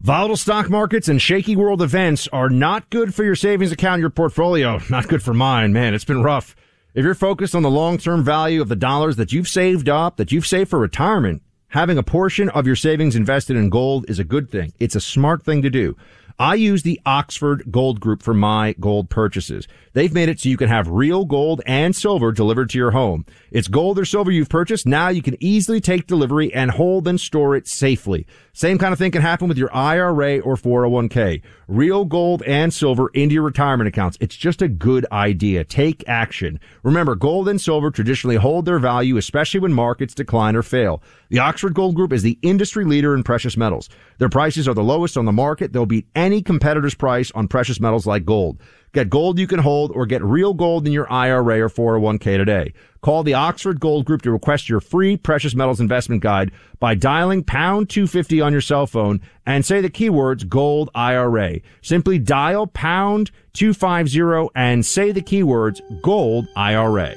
[0.00, 4.10] Volatile stock markets and shaky world events are not good for your savings account, your
[4.10, 4.80] portfolio.
[4.90, 5.72] Not good for mine.
[5.72, 6.56] Man, it's been rough.
[6.92, 10.32] If you're focused on the long-term value of the dollars that you've saved up, that
[10.32, 14.24] you've saved for retirement, having a portion of your savings invested in gold is a
[14.24, 14.72] good thing.
[14.80, 15.96] It's a smart thing to do.
[16.40, 19.68] I use the Oxford Gold Group for my gold purchases.
[19.92, 23.26] They've made it so you can have real gold and silver delivered to your home.
[23.50, 24.86] It's gold or silver you've purchased.
[24.86, 28.26] Now you can easily take delivery and hold and store it safely.
[28.54, 31.42] Same kind of thing can happen with your IRA or 401k.
[31.68, 34.16] Real gold and silver into your retirement accounts.
[34.20, 35.64] It's just a good idea.
[35.64, 36.58] Take action.
[36.82, 41.02] Remember, gold and silver traditionally hold their value, especially when markets decline or fail.
[41.28, 43.88] The Oxford Gold Group is the industry leader in precious metals.
[44.18, 45.72] Their prices are the lowest on the market.
[45.72, 48.60] They'll beat any competitor's price on precious metals like gold.
[48.92, 52.72] Get gold you can hold or get real gold in your IRA or 401k today.
[53.02, 57.44] Call the Oxford Gold Group to request your free precious metals investment guide by dialing
[57.44, 61.60] pound 250 on your cell phone and say the keywords gold IRA.
[61.82, 67.14] Simply dial pound 250 and say the keywords gold IRA.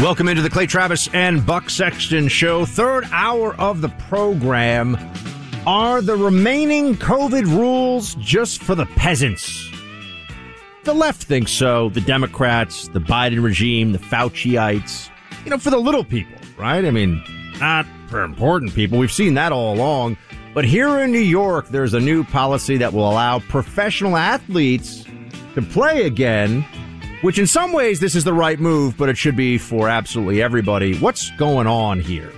[0.00, 2.64] Welcome into the Clay Travis and Buck Sexton show.
[2.64, 4.96] Third hour of the program.
[5.66, 9.68] Are the remaining COVID rules just for the peasants?
[10.84, 11.88] The left thinks so.
[11.88, 15.10] The Democrats, the Biden regime, the Fauciites.
[15.44, 16.84] You know, for the little people, right?
[16.84, 17.20] I mean,
[17.58, 18.98] not for important people.
[19.00, 20.16] We've seen that all along.
[20.54, 25.04] But here in New York, there's a new policy that will allow professional athletes
[25.56, 26.64] to play again,
[27.22, 30.42] which in some ways this is the right move, but it should be for absolutely
[30.42, 30.96] everybody.
[30.98, 32.32] What's going on here?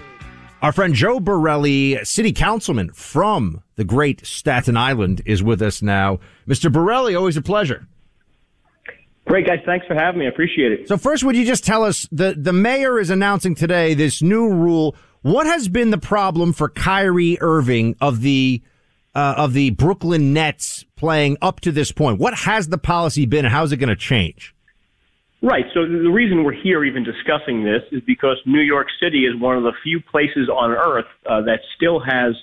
[0.62, 6.20] Our friend Joe Borelli, city councilman from the great Staten Island, is with us now.
[6.46, 6.70] Mr.
[6.70, 7.86] Borelli, always a pleasure.
[9.26, 9.60] Great, guys.
[9.64, 10.26] Thanks for having me.
[10.26, 10.88] I appreciate it.
[10.88, 14.48] So first, would you just tell us the the mayor is announcing today this new
[14.48, 14.96] rule?
[15.22, 18.62] What has been the problem for Kyrie Irving of the
[19.14, 22.18] uh, of the Brooklyn Nets playing up to this point?
[22.18, 24.54] What has the policy been, and how is it going to change?
[25.42, 25.64] Right.
[25.72, 29.56] So the reason we're here even discussing this is because New York City is one
[29.56, 32.34] of the few places on earth uh, that still has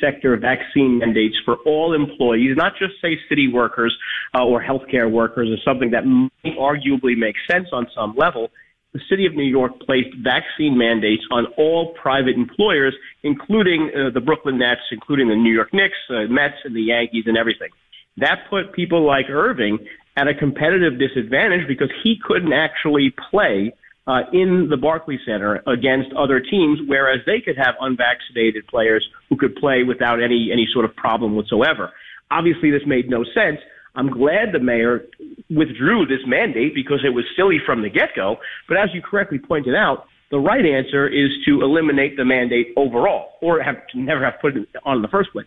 [0.00, 3.96] sector vaccine mandates for all employees, not just say city workers
[4.34, 8.50] uh, or healthcare workers, or something that might arguably make sense on some level.
[8.92, 14.20] The city of New York placed vaccine mandates on all private employers, including uh, the
[14.20, 17.68] Brooklyn Nets, including the New York Knicks, uh, Mets, and the Yankees, and everything.
[18.16, 19.78] That put people like Irving
[20.16, 23.72] at a competitive disadvantage because he couldn't actually play
[24.06, 29.36] uh, in the Barclays Center against other teams, whereas they could have unvaccinated players who
[29.36, 31.92] could play without any any sort of problem whatsoever.
[32.30, 33.58] Obviously, this made no sense.
[33.94, 35.06] I'm glad the mayor
[35.48, 38.36] withdrew this mandate because it was silly from the get go.
[38.68, 43.32] But as you correctly pointed out, the right answer is to eliminate the mandate overall,
[43.42, 45.46] or have to never have put it on in the first place.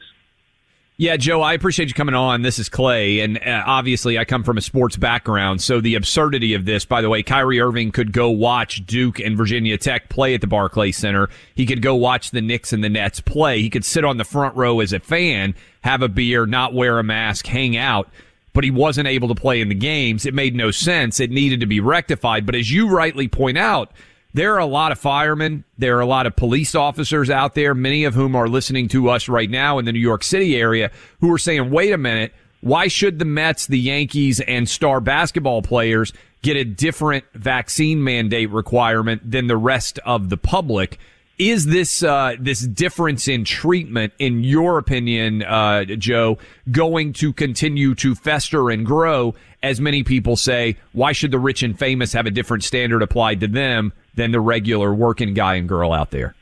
[0.95, 2.43] Yeah, Joe, I appreciate you coming on.
[2.43, 6.53] This is Clay, and uh, obviously I come from a sports background, so the absurdity
[6.53, 10.35] of this, by the way, Kyrie Irving could go watch Duke and Virginia Tech play
[10.35, 11.29] at the Barclays Center.
[11.55, 13.59] He could go watch the Knicks and the Nets play.
[13.59, 16.99] He could sit on the front row as a fan, have a beer, not wear
[16.99, 18.07] a mask, hang out,
[18.53, 20.27] but he wasn't able to play in the games.
[20.27, 21.19] It made no sense.
[21.19, 22.45] It needed to be rectified.
[22.45, 23.91] But as you rightly point out,
[24.33, 25.63] there are a lot of firemen.
[25.77, 29.09] There are a lot of police officers out there, many of whom are listening to
[29.09, 32.33] us right now in the New York City area who are saying, wait a minute.
[32.61, 38.49] Why should the Mets, the Yankees, and star basketball players get a different vaccine mandate
[38.51, 40.97] requirement than the rest of the public?
[41.37, 46.37] Is this uh, this difference in treatment, in your opinion, uh, Joe,
[46.71, 49.35] going to continue to fester and grow?
[49.61, 53.41] As many people say, why should the rich and famous have a different standard applied
[53.41, 56.35] to them than the regular working guy and girl out there?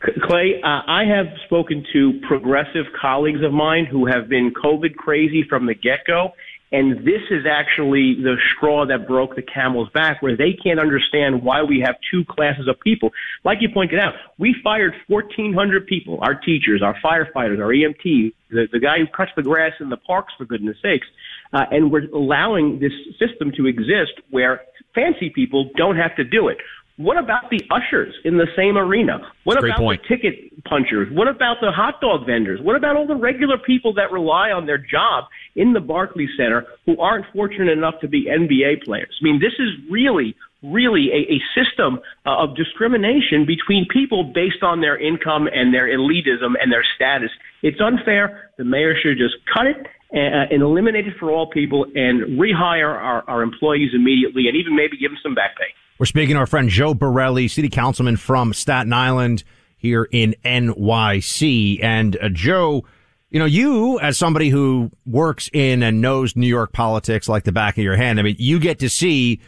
[0.00, 5.44] Clay, uh, I have spoken to progressive colleagues of mine who have been COVID crazy
[5.48, 6.32] from the get go.
[6.70, 11.42] And this is actually the straw that broke the camel's back, where they can't understand
[11.42, 13.10] why we have two classes of people.
[13.42, 18.68] Like you pointed out, we fired 1,400 people, our teachers, our firefighters, our EMTs, the,
[18.70, 21.06] the guy who cuts the grass in the parks, for goodness sakes.
[21.54, 24.60] Uh, and we're allowing this system to exist where
[24.98, 26.58] fancy people don't have to do it.
[26.96, 29.20] What about the ushers in the same arena?
[29.44, 31.06] What That's about the ticket punchers?
[31.12, 32.58] What about the hot dog vendors?
[32.60, 36.66] What about all the regular people that rely on their job in the Barclays Center
[36.86, 39.16] who aren't fortunate enough to be NBA players?
[39.20, 44.62] I mean, this is really, really a, a system uh, of discrimination between people based
[44.62, 47.30] on their income and their elitism and their status.
[47.62, 48.50] It's unfair.
[48.58, 49.76] The mayor should just cut it
[50.10, 54.56] and, uh, and eliminate it for all people and rehire our, our employees immediately and
[54.56, 55.66] even maybe give them some back pay.
[55.98, 59.42] We're speaking to our friend Joe Borelli, city councilman from Staten Island
[59.76, 61.82] here in NYC.
[61.82, 62.84] And uh, Joe,
[63.30, 67.52] you know, you as somebody who works in and knows New York politics like the
[67.52, 69.40] back of your hand, I mean, you get to see,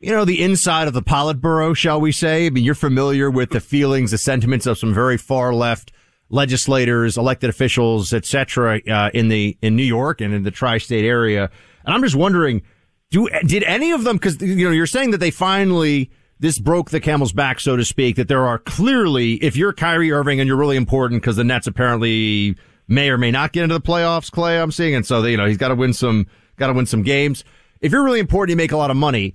[0.00, 2.46] you know, the inside of the Politburo, shall we say?
[2.46, 5.92] I mean, you're familiar with the feelings, the sentiments of some very far left
[6.30, 11.04] legislators, elected officials, et cetera, uh, in the, in New York and in the tri-state
[11.04, 11.50] area.
[11.84, 12.62] And I'm just wondering,
[13.10, 16.90] do, did any of them, cause, you know, you're saying that they finally, this broke
[16.90, 20.46] the camel's back, so to speak, that there are clearly, if you're Kyrie Irving and
[20.46, 22.56] you're really important because the Nets apparently
[22.88, 24.94] may or may not get into the playoffs, Clay, I'm seeing.
[24.94, 27.44] And so, you know, he's got to win some, got to win some games.
[27.80, 29.34] If you're really important, you make a lot of money,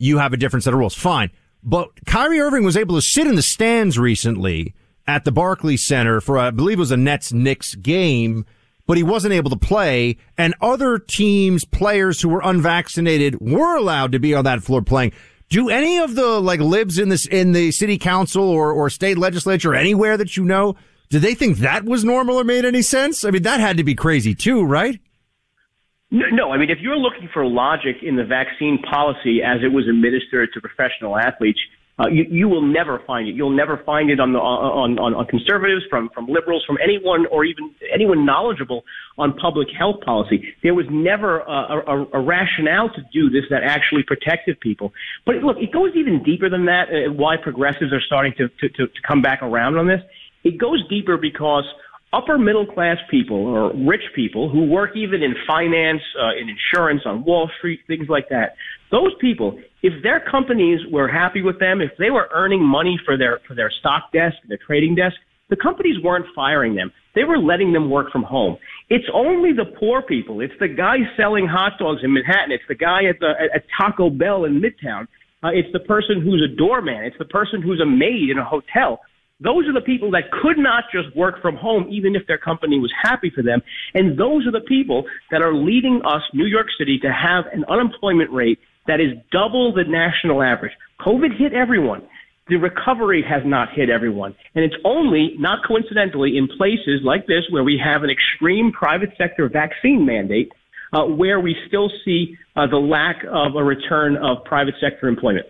[0.00, 0.96] you have a different set of rules.
[0.96, 1.30] Fine.
[1.62, 4.74] But Kyrie Irving was able to sit in the stands recently
[5.06, 8.46] at the Barclays Center for, I believe it was a Nets Knicks game,
[8.86, 10.16] but he wasn't able to play.
[10.38, 15.12] And other teams, players who were unvaccinated were allowed to be on that floor playing.
[15.50, 19.18] Do any of the like libs in this, in the city council or, or state
[19.18, 20.76] legislature anywhere that you know,
[21.10, 23.24] do they think that was normal or made any sense?
[23.24, 24.98] I mean, that had to be crazy too, right?
[26.10, 29.86] No, I mean, if you're looking for logic in the vaccine policy as it was
[29.88, 31.60] administered to professional athletes,
[32.00, 33.34] Uh, you, you will never find it.
[33.38, 37.22] You'll never find it on the on, on, on conservatives, from from liberals, from anyone
[37.32, 38.80] or even anyone knowledgeable
[39.18, 40.38] on public health policy.
[40.62, 41.58] There was never a,
[41.94, 44.88] a, a rationale to do this that actually protected people.
[45.26, 46.84] But look, it goes even deeper than that.
[46.88, 50.00] Uh, why progressives are starting to, to, to, to come back around on this?
[50.42, 51.66] It goes deeper because
[52.12, 57.02] upper middle class people or rich people who work even in finance, uh, in insurance,
[57.06, 58.56] on Wall Street, things like that.
[58.90, 63.16] Those people, if their companies were happy with them, if they were earning money for
[63.16, 65.16] their for their stock desk, their trading desk,
[65.48, 66.92] the companies weren't firing them.
[67.14, 68.56] They were letting them work from home.
[68.88, 70.40] It's only the poor people.
[70.40, 72.52] It's the guy selling hot dogs in Manhattan.
[72.52, 75.06] It's the guy at the at Taco Bell in Midtown.
[75.42, 77.04] Uh, it's the person who's a doorman.
[77.04, 79.00] It's the person who's a maid in a hotel
[79.40, 82.78] those are the people that could not just work from home, even if their company
[82.78, 83.62] was happy for them.
[83.94, 87.64] And those are the people that are leading us, New York City, to have an
[87.68, 90.72] unemployment rate that is double the national average.
[91.00, 92.02] COVID hit everyone.
[92.48, 94.34] The recovery has not hit everyone.
[94.54, 99.10] And it's only, not coincidentally, in places like this where we have an extreme private
[99.16, 100.52] sector vaccine mandate,
[100.92, 105.46] uh, where we still see uh, the lack of a return of private sector employment.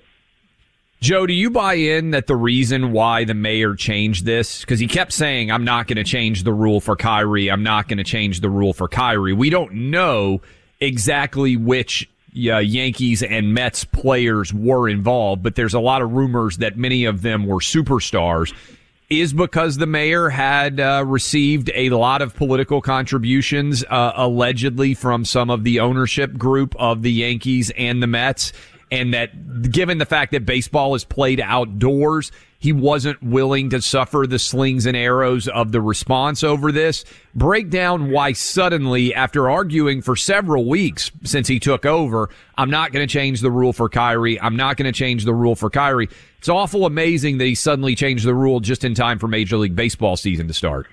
[1.01, 4.86] Joe, do you buy in that the reason why the mayor changed this, because he
[4.86, 7.51] kept saying, I'm not going to change the rule for Kyrie.
[7.51, 9.32] I'm not going to change the rule for Kyrie.
[9.32, 10.42] We don't know
[10.78, 16.59] exactly which uh, Yankees and Mets players were involved, but there's a lot of rumors
[16.59, 18.55] that many of them were superstars.
[19.09, 25.24] Is because the mayor had uh, received a lot of political contributions, uh, allegedly from
[25.24, 28.53] some of the ownership group of the Yankees and the Mets
[28.91, 34.26] and that given the fact that baseball is played outdoors, he wasn't willing to suffer
[34.28, 37.05] the slings and arrows of the response over this.
[37.34, 42.28] Break down why suddenly, after arguing for several weeks since he took over,
[42.59, 44.41] I'm not going to change the rule for Kyrie.
[44.41, 46.09] I'm not going to change the rule for Kyrie.
[46.38, 49.76] It's awful amazing that he suddenly changed the rule just in time for Major League
[49.76, 50.86] Baseball season to start.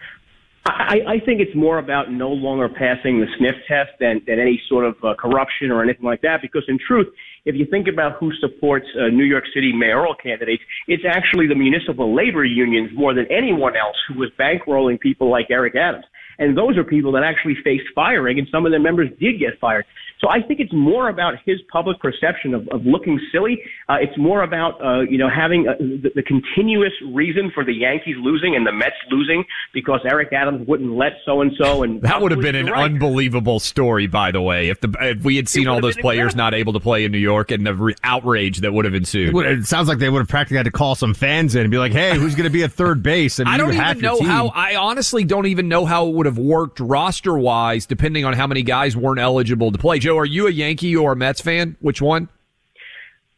[0.66, 4.62] I, I think it's more about no longer passing the sniff test than, than any
[4.68, 6.42] sort of uh, corruption or anything like that.
[6.42, 7.08] Because in truth,
[7.48, 11.56] if you think about who supports uh, New York City mayoral candidates, it's actually the
[11.56, 16.04] municipal labor unions more than anyone else who was bankrolling people like Eric Adams.
[16.40, 19.60] And those are people that actually faced firing, and some of their members did get
[19.60, 19.86] fired.
[20.20, 23.62] So I think it's more about his public perception of, of looking silly.
[23.88, 27.74] Uh, it's more about uh, you know having uh, the, the continuous reason for the
[27.74, 31.84] Yankees losing and the Mets losing because Eric Adams wouldn't let so and so.
[31.84, 32.86] And that would have been an right.
[32.86, 36.56] unbelievable story, by the way, if the if we had seen all those players not
[36.56, 39.36] able to play in New York and the re- outrage that would have ensued.
[39.36, 41.78] It, sounds like they would have practically had to call some fans in and be
[41.78, 44.22] like, "Hey, who's going to be at third base?" I, mean, I don't even know
[44.22, 44.48] how.
[44.48, 48.46] I honestly don't even know how it would have worked roster wise, depending on how
[48.46, 49.98] many guys weren't eligible to play.
[49.98, 51.76] Joe, are you a Yankee or a Mets fan?
[51.82, 52.30] Which one?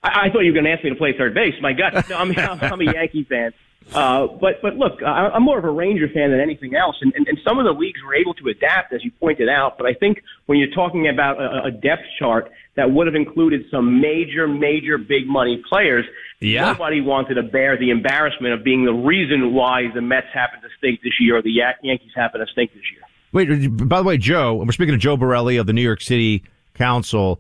[0.04, 1.56] I, I thought you were going to ask me to play third base.
[1.62, 3.54] My God, no, I'm, I'm a Yankee fan.
[3.94, 7.12] Uh, but but look, I, I'm more of a Ranger fan than anything else, and,
[7.16, 9.80] and, and some of the leagues were able to adapt, as you pointed out.
[9.80, 13.64] But I think when you're talking about a, a depth chart that would have included
[13.72, 16.06] some major, major big money players,
[16.40, 16.72] yeah.
[16.72, 20.68] nobody wanted to bear the embarrassment of being the reason why the Mets happen to
[20.78, 23.02] stink this year or the Yankees happen to stink this year.
[23.32, 26.44] Wait, by the way, Joe, we're speaking to Joe Borelli of the New York City
[26.74, 27.40] Council.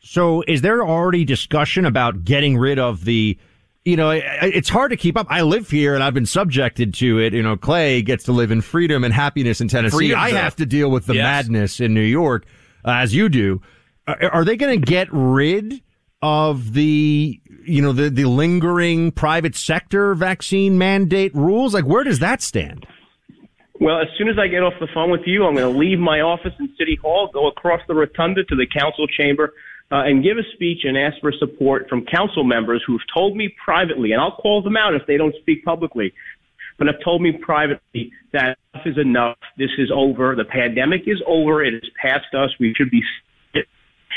[0.00, 3.38] So, is there already discussion about getting rid of the?
[3.84, 5.26] You know, it's hard to keep up.
[5.28, 7.34] I live here and I've been subjected to it.
[7.34, 9.96] You know, Clay gets to live in freedom and happiness in Tennessee.
[9.96, 11.22] Freedom, I have to deal with the yes.
[11.22, 12.46] madness in New York,
[12.86, 13.60] uh, as you do.
[14.06, 15.82] Uh, are they going to get rid
[16.22, 21.74] of the, you know, the the lingering private sector vaccine mandate rules?
[21.74, 22.86] Like, where does that stand?
[23.80, 25.98] Well, as soon as I get off the phone with you, I'm going to leave
[25.98, 29.52] my office in City Hall, go across the rotunda to the council chamber,
[29.90, 33.54] uh, and give a speech and ask for support from council members who've told me
[33.62, 36.14] privately, and I'll call them out if they don't speak publicly,
[36.78, 39.38] but have told me privately that enough is enough.
[39.58, 40.34] This is over.
[40.34, 41.62] The pandemic is over.
[41.62, 42.50] It has passed us.
[42.58, 43.02] We should be.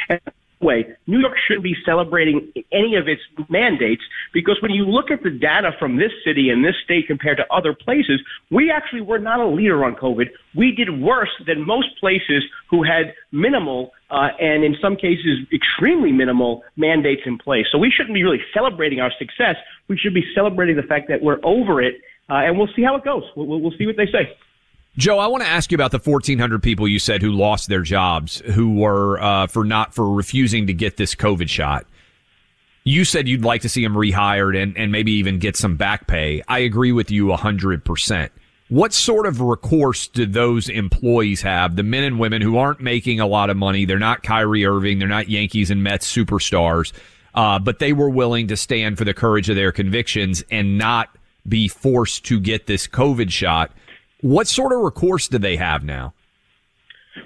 [0.10, 0.20] And
[0.60, 4.02] way, New York shouldn't be celebrating any of its mandates
[4.34, 7.46] because when you look at the data from this city and this state compared to
[7.54, 10.28] other places, we actually were not a leader on COVID.
[10.56, 16.12] We did worse than most places who had minimal uh, and in some cases extremely
[16.12, 17.66] minimal mandates in place.
[17.72, 19.56] So we shouldn't be really celebrating our success.
[19.88, 21.96] We should be celebrating the fact that we're over it,
[22.30, 23.24] uh, and we'll see how it goes.
[23.36, 24.36] We'll, we'll see what they say.
[24.98, 27.82] Joe, I want to ask you about the 1,400 people you said who lost their
[27.82, 31.86] jobs, who were uh, for not for refusing to get this COVID shot.
[32.84, 36.08] You said you'd like to see them rehired and, and maybe even get some back
[36.08, 36.42] pay.
[36.48, 38.30] I agree with you 100%.
[38.70, 43.20] What sort of recourse do those employees have, the men and women who aren't making
[43.20, 43.86] a lot of money?
[43.86, 45.00] They're not Kyrie Irving.
[45.00, 46.92] They're not Yankees and Mets superstars.
[47.36, 51.16] uh, but they were willing to stand for the courage of their convictions and not
[51.48, 53.72] be forced to get this COVID shot.
[54.22, 56.14] What sort of recourse do they have now?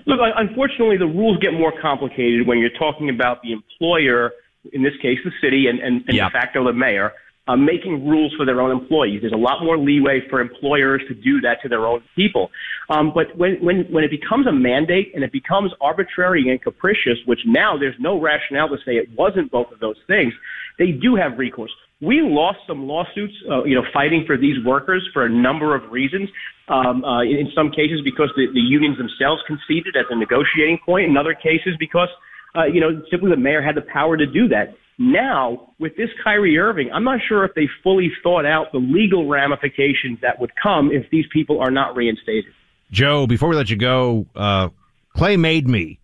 [0.05, 4.31] Look, unfortunately, the rules get more complicated when you're talking about the employer,
[4.73, 6.31] in this case, the city, and, and, and Yep.
[6.31, 7.13] de facto the mayor,
[7.47, 9.21] uh, making rules for their own employees.
[9.21, 12.51] There's a lot more leeway for employers to do that to their own people.
[12.89, 17.17] Um, but when, when, when it becomes a mandate and it becomes arbitrary and capricious,
[17.25, 20.33] which now there's no rationale to say it wasn't both of those things,
[20.77, 21.71] they do have recourse.
[22.01, 25.91] We lost some lawsuits, uh, you know, fighting for these workers for a number of
[25.91, 26.29] reasons.
[26.67, 31.09] Um, uh, in some cases, because the, the unions themselves conceded as a negotiating point.
[31.09, 32.09] In other cases, because
[32.55, 34.75] uh, you know, simply the mayor had the power to do that.
[34.99, 39.27] Now, with this Kyrie Irving, I'm not sure if they fully thought out the legal
[39.27, 42.53] ramifications that would come if these people are not reinstated.
[42.91, 44.69] Joe, before we let you go, uh,
[45.15, 45.99] Clay made me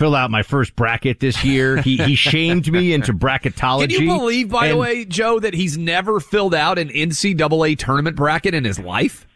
[0.00, 1.76] fill out my first bracket this year.
[1.82, 3.96] He he shamed me into bracketology.
[3.96, 8.16] Can you believe, by the way, Joe, that he's never filled out an NCAA tournament
[8.16, 9.26] bracket in his life?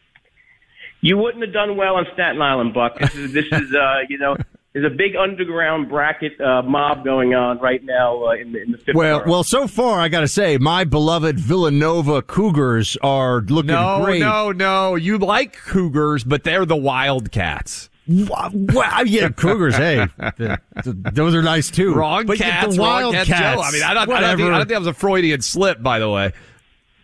[1.02, 2.98] You wouldn't have done well on Staten Island, Buck.
[2.98, 4.36] This is this is uh, you know.
[4.72, 8.72] There's a big underground bracket uh, mob going on right now uh, in the in
[8.72, 8.96] the fifth.
[8.96, 9.30] Well, borough.
[9.30, 14.18] well, so far I got to say, my beloved Villanova Cougars are looking No, great.
[14.18, 14.96] no, no.
[14.96, 17.88] You like Cougars, but they're the Wildcats.
[18.07, 19.76] Well, yeah, Cougars.
[19.76, 21.94] Hey, th- th- those are nice too.
[21.94, 23.28] Wrong but cats, the wrong Wildcats.
[23.28, 23.62] cats, Joe.
[23.62, 25.82] I mean, I don't, I, don't think, I don't think that was a Freudian slip,
[25.82, 26.32] by the way.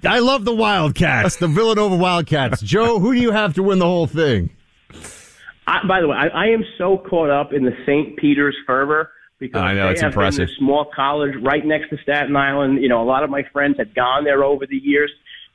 [0.04, 2.60] I love the Wildcats, the Villanova Wildcats.
[2.62, 4.50] Joe, who do you have to win the whole thing?
[5.66, 8.16] I, by the way, I, I am so caught up in the St.
[8.16, 10.38] Peter's fervor because I know, they it's have impressive.
[10.38, 12.82] been this small college right next to Staten Island.
[12.82, 15.10] You know, a lot of my friends had gone there over the years,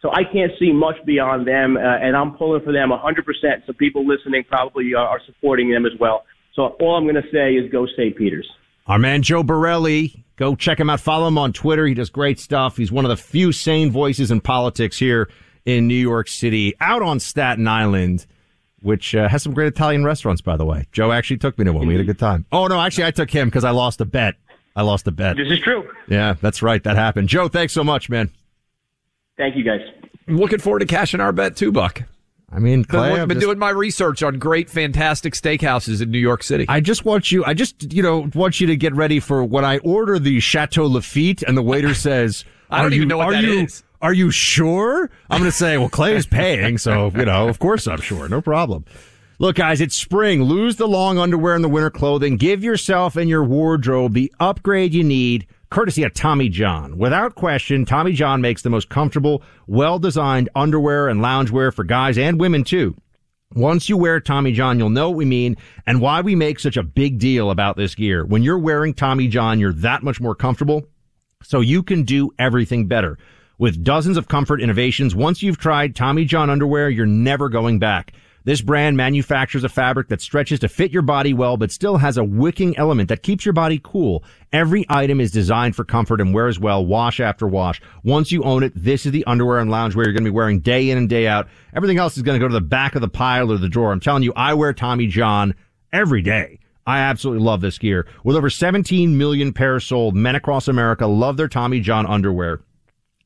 [0.06, 3.66] so I can't see much beyond them, uh, and I'm pulling for them 100%.
[3.66, 6.26] So people listening probably are, are supporting them as well.
[6.54, 8.16] So all I'm going to say is go St.
[8.16, 8.48] Peter's.
[8.86, 10.24] Our man Joe Borelli.
[10.36, 11.00] Go check him out.
[11.00, 11.88] Follow him on Twitter.
[11.88, 12.78] He does great stuff.
[12.78, 15.28] He's one of the few sane voices in politics here
[15.66, 18.28] in New York City, out on Staten Island,
[18.82, 20.86] which uh, has some great Italian restaurants, by the way.
[20.92, 21.88] Joe actually took me to one.
[21.88, 22.46] We had a good time.
[22.52, 24.36] Oh, no, actually, I took him because I lost a bet.
[24.76, 25.38] I lost a bet.
[25.38, 25.90] This is true.
[26.08, 26.84] Yeah, that's right.
[26.84, 27.28] That happened.
[27.30, 28.30] Joe, thanks so much, man.
[29.38, 29.82] Thank you, guys.
[30.28, 32.04] Looking forward to cashing our bet too, Buck.
[32.52, 36.10] I mean, Clay, look- I've been just- doing my research on great, fantastic steakhouses in
[36.12, 36.66] New York City.
[36.70, 39.66] I just want you, I just, you know, want you to get ready for when
[39.66, 43.18] I order the Chateau Lafite and the waiter says, I don't "Are even you- know
[43.18, 45.10] what are that you, is." Are you sure?
[45.30, 48.30] I'm going to say, well, Clay's paying, so, you know, of course I'm sure.
[48.30, 48.86] No problem.
[49.40, 50.44] Look, guys, it's spring.
[50.44, 52.38] Lose the long underwear and the winter clothing.
[52.38, 56.98] Give yourself and your wardrobe the upgrade you need, courtesy of Tommy John.
[56.98, 62.40] Without question, Tommy John makes the most comfortable, well-designed underwear and loungewear for guys and
[62.40, 62.96] women, too.
[63.54, 65.56] Once you wear Tommy John, you'll know what we mean
[65.86, 68.26] and why we make such a big deal about this gear.
[68.26, 70.88] When you're wearing Tommy John, you're that much more comfortable,
[71.44, 73.18] so you can do everything better.
[73.58, 78.14] With dozens of comfort innovations, once you've tried Tommy John underwear, you're never going back.
[78.46, 82.16] This brand manufactures a fabric that stretches to fit your body well, but still has
[82.16, 84.24] a wicking element that keeps your body cool.
[84.54, 87.82] Every item is designed for comfort and wears well wash after wash.
[88.04, 90.36] Once you own it, this is the underwear and lounge loungewear you're going to be
[90.36, 91.48] wearing day in and day out.
[91.76, 93.92] Everything else is going to go to the back of the pile or the drawer.
[93.92, 95.56] I'm telling you, I wear Tommy John
[95.92, 96.60] every day.
[96.86, 98.06] I absolutely love this gear.
[98.24, 102.62] With over 17 million pairs sold, men across America love their Tommy John underwear.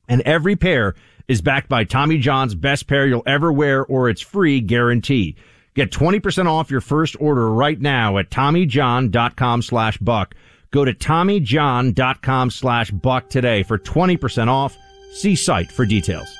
[0.08, 0.94] And every pair
[1.28, 5.36] is backed by Tommy John's best pair you'll ever wear or it's free guarantee.
[5.74, 10.34] Get 20% off your first order right now at TommyJohn.com slash buck.
[10.70, 14.76] Go to TommyJohn.com slash buck today for 20% off.
[15.12, 16.39] See site for details.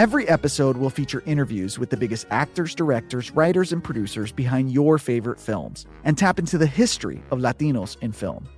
[0.00, 4.96] Every episode will feature interviews with the biggest actors, directors, writers, and producers behind your
[4.96, 8.48] favorite films and tap into the history of Latinos in film.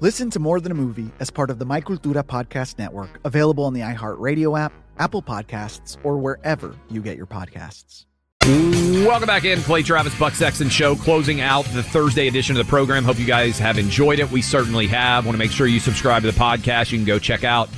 [0.00, 3.62] Listen to More Than a Movie as part of the My Cultura Podcast Network, available
[3.62, 8.06] on the iHeartRadio app, Apple Podcasts, or wherever you get your podcasts.
[8.42, 12.68] Welcome back in, Clay Travis Buck Sexton Show, closing out the Thursday edition of the
[12.68, 13.04] program.
[13.04, 14.32] Hope you guys have enjoyed it.
[14.32, 15.26] We certainly have.
[15.26, 16.90] Want to make sure you subscribe to the podcast.
[16.90, 17.68] You can go check out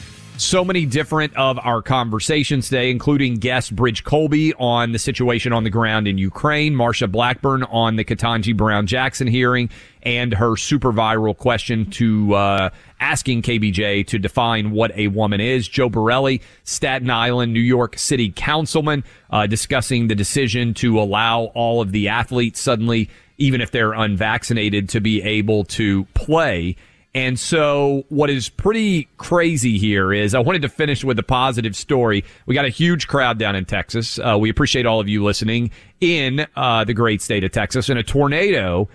[0.41, 5.65] so many different of our conversations today, including guest Bridge Colby on the situation on
[5.65, 9.69] the ground in Ukraine, Marsha Blackburn on the Ketanji Brown Jackson hearing,
[10.03, 12.71] and her super viral question to uh,
[13.01, 15.69] asking KBJ to define what a woman is.
[15.69, 21.83] Joe Borelli, Staten Island, New York City councilman, uh, discussing the decision to allow all
[21.83, 26.77] of the athletes suddenly, even if they're unvaccinated, to be able to play.
[27.15, 31.75] And so what is pretty crazy here is I wanted to finish with a positive
[31.75, 32.25] story.
[32.47, 34.19] We got a huge crowd down in Texas.
[34.19, 37.89] Uh, we appreciate all of you listening in uh, the great state of Texas.
[37.89, 38.89] And a tornado,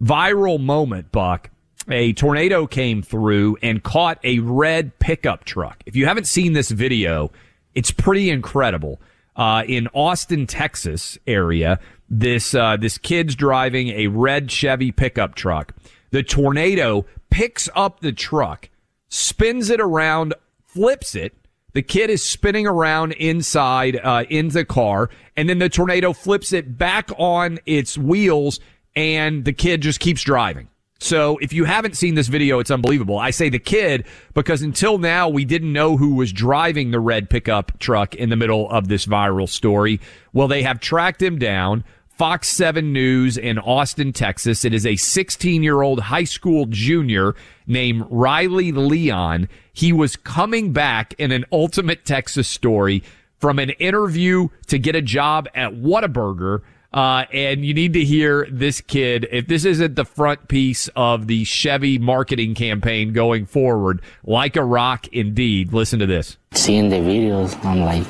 [0.00, 1.50] viral moment, Buck.
[1.88, 5.82] A tornado came through and caught a red pickup truck.
[5.86, 7.32] If you haven't seen this video,
[7.74, 9.00] it's pretty incredible.
[9.34, 15.74] Uh, in Austin, Texas area, this uh, this kid's driving a red Chevy pickup truck.
[16.10, 18.68] The tornado picks up the truck,
[19.08, 20.34] spins it around,
[20.66, 21.34] flips it.
[21.72, 26.52] The kid is spinning around inside uh, in the car, and then the tornado flips
[26.52, 28.58] it back on its wheels,
[28.96, 30.68] and the kid just keeps driving.
[31.02, 33.18] So if you haven't seen this video, it's unbelievable.
[33.18, 34.04] I say the kid
[34.34, 38.36] because until now we didn't know who was driving the red pickup truck in the
[38.36, 39.98] middle of this viral story.
[40.34, 41.84] Well, they have tracked him down.
[42.20, 44.62] Fox 7 News in Austin, Texas.
[44.66, 47.34] It is a 16 year old high school junior
[47.66, 49.48] named Riley Leon.
[49.72, 53.02] He was coming back in an ultimate Texas story
[53.38, 56.60] from an interview to get a job at Whataburger.
[56.92, 59.26] Uh, and you need to hear this kid.
[59.32, 64.62] If this isn't the front piece of the Chevy marketing campaign going forward, like a
[64.62, 65.72] rock indeed.
[65.72, 66.36] Listen to this.
[66.52, 68.06] Seeing the videos, I'm like,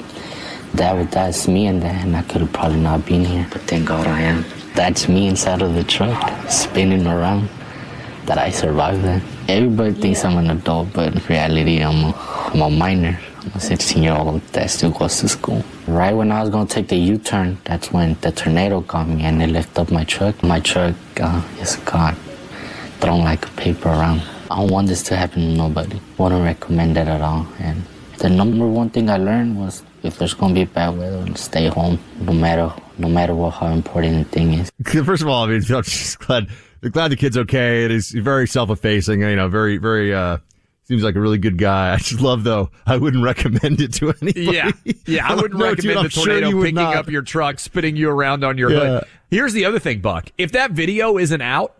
[0.74, 3.46] that that's me in there, and I could have probably not been here.
[3.50, 4.44] But thank God I am.
[4.74, 7.48] That's me inside of the truck, spinning around.
[8.26, 9.22] That I survived that.
[9.48, 12.14] Everybody thinks I'm an adult, but in reality, I'm a,
[12.54, 13.18] I'm a minor.
[13.42, 15.64] I'm a 16 year old that still goes to school.
[15.88, 19.42] Right when I was gonna take the U-turn, that's when the tornado got me and
[19.42, 20.42] it lifted up my truck.
[20.42, 22.14] My truck uh, is got
[23.00, 24.22] thrown like a paper around.
[24.50, 25.98] I don't want this to happen to nobody.
[26.18, 27.46] Wouldn't recommend it at all.
[27.58, 27.84] And
[28.18, 31.98] the number one thing I learned was if there's gonna be bad weather, stay home,
[32.20, 34.70] no matter no matter what how important the thing is.
[35.04, 36.48] First of all, I mean, I'm just glad
[36.92, 37.84] glad the kid's okay.
[37.84, 39.20] It is very self-effacing.
[39.20, 40.14] You know, very very.
[40.14, 40.38] uh
[40.84, 41.92] Seems like a really good guy.
[41.94, 42.70] I just love though.
[42.84, 44.42] I wouldn't recommend it to anybody.
[44.56, 44.72] Yeah,
[45.06, 45.28] yeah.
[45.30, 46.96] I wouldn't No, recommend dude, the tornado you would picking not.
[46.96, 48.78] up your truck, spinning you around on your Yeah.
[48.80, 49.04] hood.
[49.30, 50.32] Here's the other thing, Buck.
[50.36, 51.76] If that video isn't out,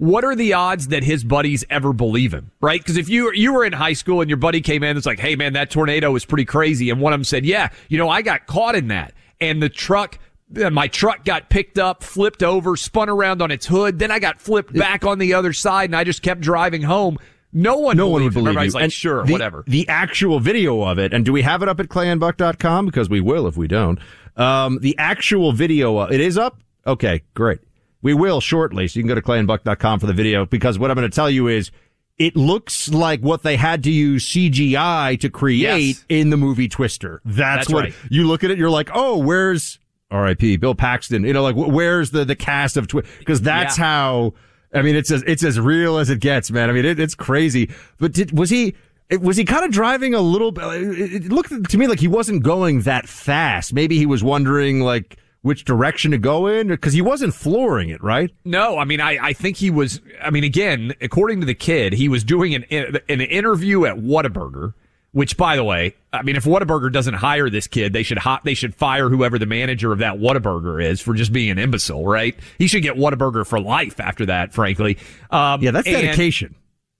[0.00, 2.50] what are the odds that his buddies ever believe him?
[2.60, 2.80] Right?
[2.80, 5.20] Because if you you were in high school and your buddy came in, it's like,
[5.20, 8.08] hey man, that tornado was pretty crazy, and one of them said, yeah, you know,
[8.08, 10.18] I got caught in that, and the truck.
[10.52, 14.00] My truck got picked up, flipped over, spun around on its hood.
[14.00, 17.18] Then I got flipped back on the other side, and I just kept driving home.
[17.52, 18.78] No one, No one would believe Everybody's you.
[18.78, 19.62] like, And sure, the- whatever.
[19.68, 22.86] The actual video of it, and do we have it up at clayandbuck.com?
[22.86, 24.00] Because we will if we don't.
[24.36, 26.58] Um, the actual video, uh, it is up?
[26.84, 27.60] Okay, great.
[28.02, 30.96] We will shortly, so you can go to clayandbuck.com for the video, because what I'm
[30.96, 31.70] going to tell you is,
[32.18, 35.60] it looks like what they had to use CGI to create
[35.96, 36.04] Yes.
[36.08, 37.20] in the movie Twister.
[37.24, 37.94] That's, That's what right.
[38.10, 38.58] you look at it.
[38.58, 39.78] You're like, oh, where's
[40.10, 40.56] R.I.P.
[40.58, 41.24] Bill Paxton?
[41.24, 43.10] You know, like where's the the cast of Twister?
[43.20, 43.84] Because that's Yeah.
[43.84, 44.34] how
[44.74, 46.68] I mean, it's as it's as real as it gets, man.
[46.68, 47.70] I mean, it, it's crazy.
[47.98, 48.74] But did, was he?
[49.20, 50.64] Was he kind of driving a little bit?
[50.64, 53.72] It looked to me like he wasn't going that fast.
[53.72, 58.02] Maybe he was wondering like which direction to go in because he wasn't flooring it,
[58.02, 58.30] right?
[58.44, 60.00] No, I mean, I, I think he was.
[60.22, 62.64] I mean, again, according to the kid, he was doing an
[63.08, 64.74] an interview at Whataburger.
[65.12, 68.44] Which, by the way, I mean, if Whataburger doesn't hire this kid, they should hot,
[68.44, 72.06] they should fire whoever the manager of that Whataburger is for just being an imbecile,
[72.06, 72.38] right?
[72.58, 74.98] He should get Whataburger for life after that, frankly.
[75.32, 76.54] Um, yeah, that's dedication.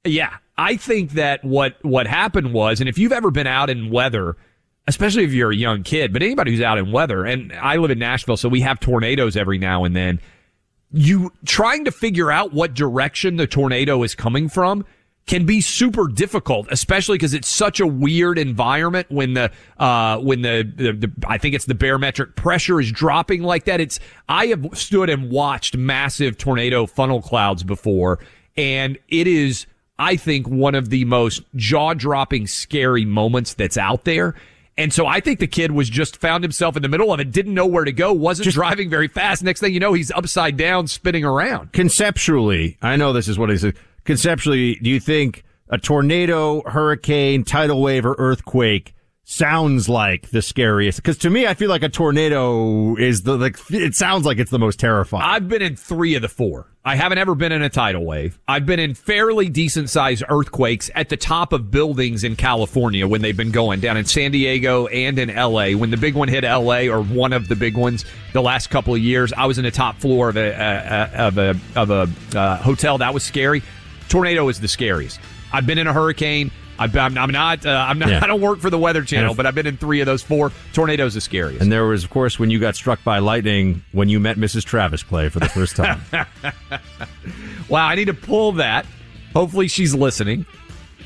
[0.04, 3.90] Yeah, I think that what what happened was, and if you've ever been out in
[3.90, 4.36] weather,
[4.90, 7.92] especially if you're a young kid, but anybody who's out in weather, and I live
[7.92, 10.20] in Nashville, so we have tornadoes every now and then.
[10.92, 14.84] You trying to figure out what direction the tornado is coming from
[15.26, 20.42] can be super difficult, especially because it's such a weird environment when the uh, when
[20.42, 23.80] the, the, the I think it's the barometric pressure is dropping like that.
[23.80, 28.18] It's I have stood and watched massive tornado funnel clouds before,
[28.56, 29.66] and it is
[30.00, 34.34] I think one of the most jaw dropping, scary moments that's out there.
[34.78, 37.32] And so I think the kid was just found himself in the middle of it,
[37.32, 39.42] didn't know where to go, wasn't just, driving very fast.
[39.42, 41.72] Next thing you know, he's upside down, spinning around.
[41.72, 47.44] Conceptually, I know this is what he said conceptually, do you think a tornado, hurricane,
[47.44, 48.94] tidal wave, or earthquake
[49.30, 50.98] sounds like the scariest?
[50.98, 53.58] Because to me, I feel like a tornado is the like.
[53.70, 55.24] It sounds like it's the most terrifying.
[55.24, 56.66] I've been in three of the four.
[56.84, 58.38] I haven't ever been in a tidal wave.
[58.48, 63.20] I've been in fairly decent sized earthquakes at the top of buildings in California when
[63.20, 65.72] they've been going down in San Diego and in LA.
[65.72, 68.94] When the big one hit LA or one of the big ones the last couple
[68.94, 72.08] of years, I was in the top floor of a, of a of a
[72.38, 72.98] uh, hotel.
[72.98, 73.62] That was scary
[74.10, 75.18] tornado is the scariest.
[75.52, 76.50] I've been in a hurricane.
[76.80, 77.66] I'm, I'm not.
[77.66, 78.08] Uh, I'm not.
[78.08, 78.20] Yeah.
[78.22, 80.22] I don't work for the Weather Channel, if, but I've been in three of those
[80.22, 80.50] four.
[80.72, 81.60] Tornadoes the scariest.
[81.60, 84.64] And there was, of course, when you got struck by lightning when you met Mrs.
[84.64, 86.00] Travis play for the first time.
[87.68, 88.86] wow, I need to pull that.
[89.34, 90.46] Hopefully, she's listening.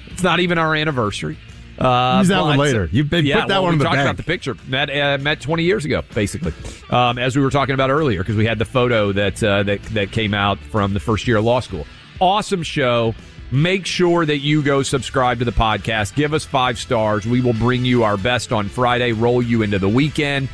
[0.06, 1.36] It's not even our anniversary.
[1.78, 2.88] Uh, Use that one later.
[2.92, 4.06] You put yeah, that well, one we the talked bank.
[4.06, 4.56] about the picture.
[4.68, 6.52] Met uh, met 20 years ago, basically,
[6.90, 9.82] um, as we were talking about earlier, because we had the photo that uh, that
[9.86, 11.84] that came out from the first year of law school.
[12.20, 13.14] Awesome show.
[13.54, 16.16] Make sure that you go subscribe to the podcast.
[16.16, 17.24] Give us five stars.
[17.24, 20.48] We will bring you our best on Friday, roll you into the weekend.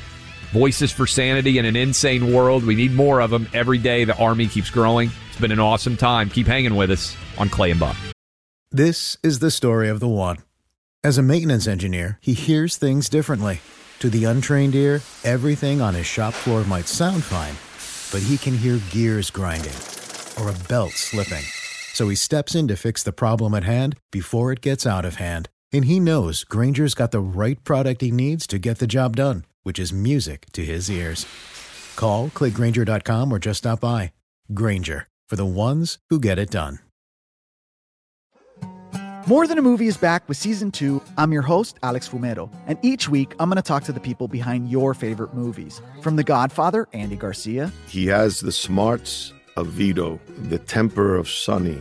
[0.52, 2.62] Voices for Sanity in an insane world.
[2.62, 4.04] We need more of them every day.
[4.04, 5.10] The Army keeps growing.
[5.30, 6.28] It's been an awesome time.
[6.28, 7.96] Keep hanging with us on Clay and Buck.
[8.70, 10.36] This is the story of the one.
[11.02, 13.62] As a maintenance engineer, he hears things differently.
[14.00, 17.56] To the untrained ear, everything on his shop floor might sound fine,
[18.12, 19.72] but he can hear gears grinding
[20.38, 21.46] or a belt slipping.
[22.00, 25.16] So he steps in to fix the problem at hand before it gets out of
[25.16, 25.50] hand.
[25.70, 29.44] And he knows Grainger's got the right product he needs to get the job done,
[29.64, 31.26] which is music to his ears.
[31.96, 34.12] Call, clickgrainger.com, or just stop by.
[34.54, 36.78] Grainger, for the ones who get it done.
[39.26, 41.02] More Than a Movie is back with season two.
[41.18, 44.26] I'm your host, Alex Fumero, and each week I'm going to talk to the people
[44.26, 45.82] behind your favorite movies.
[46.00, 47.70] From The Godfather, Andy Garcia.
[47.88, 51.80] He has the smarts of Vito, the temper of Sonny,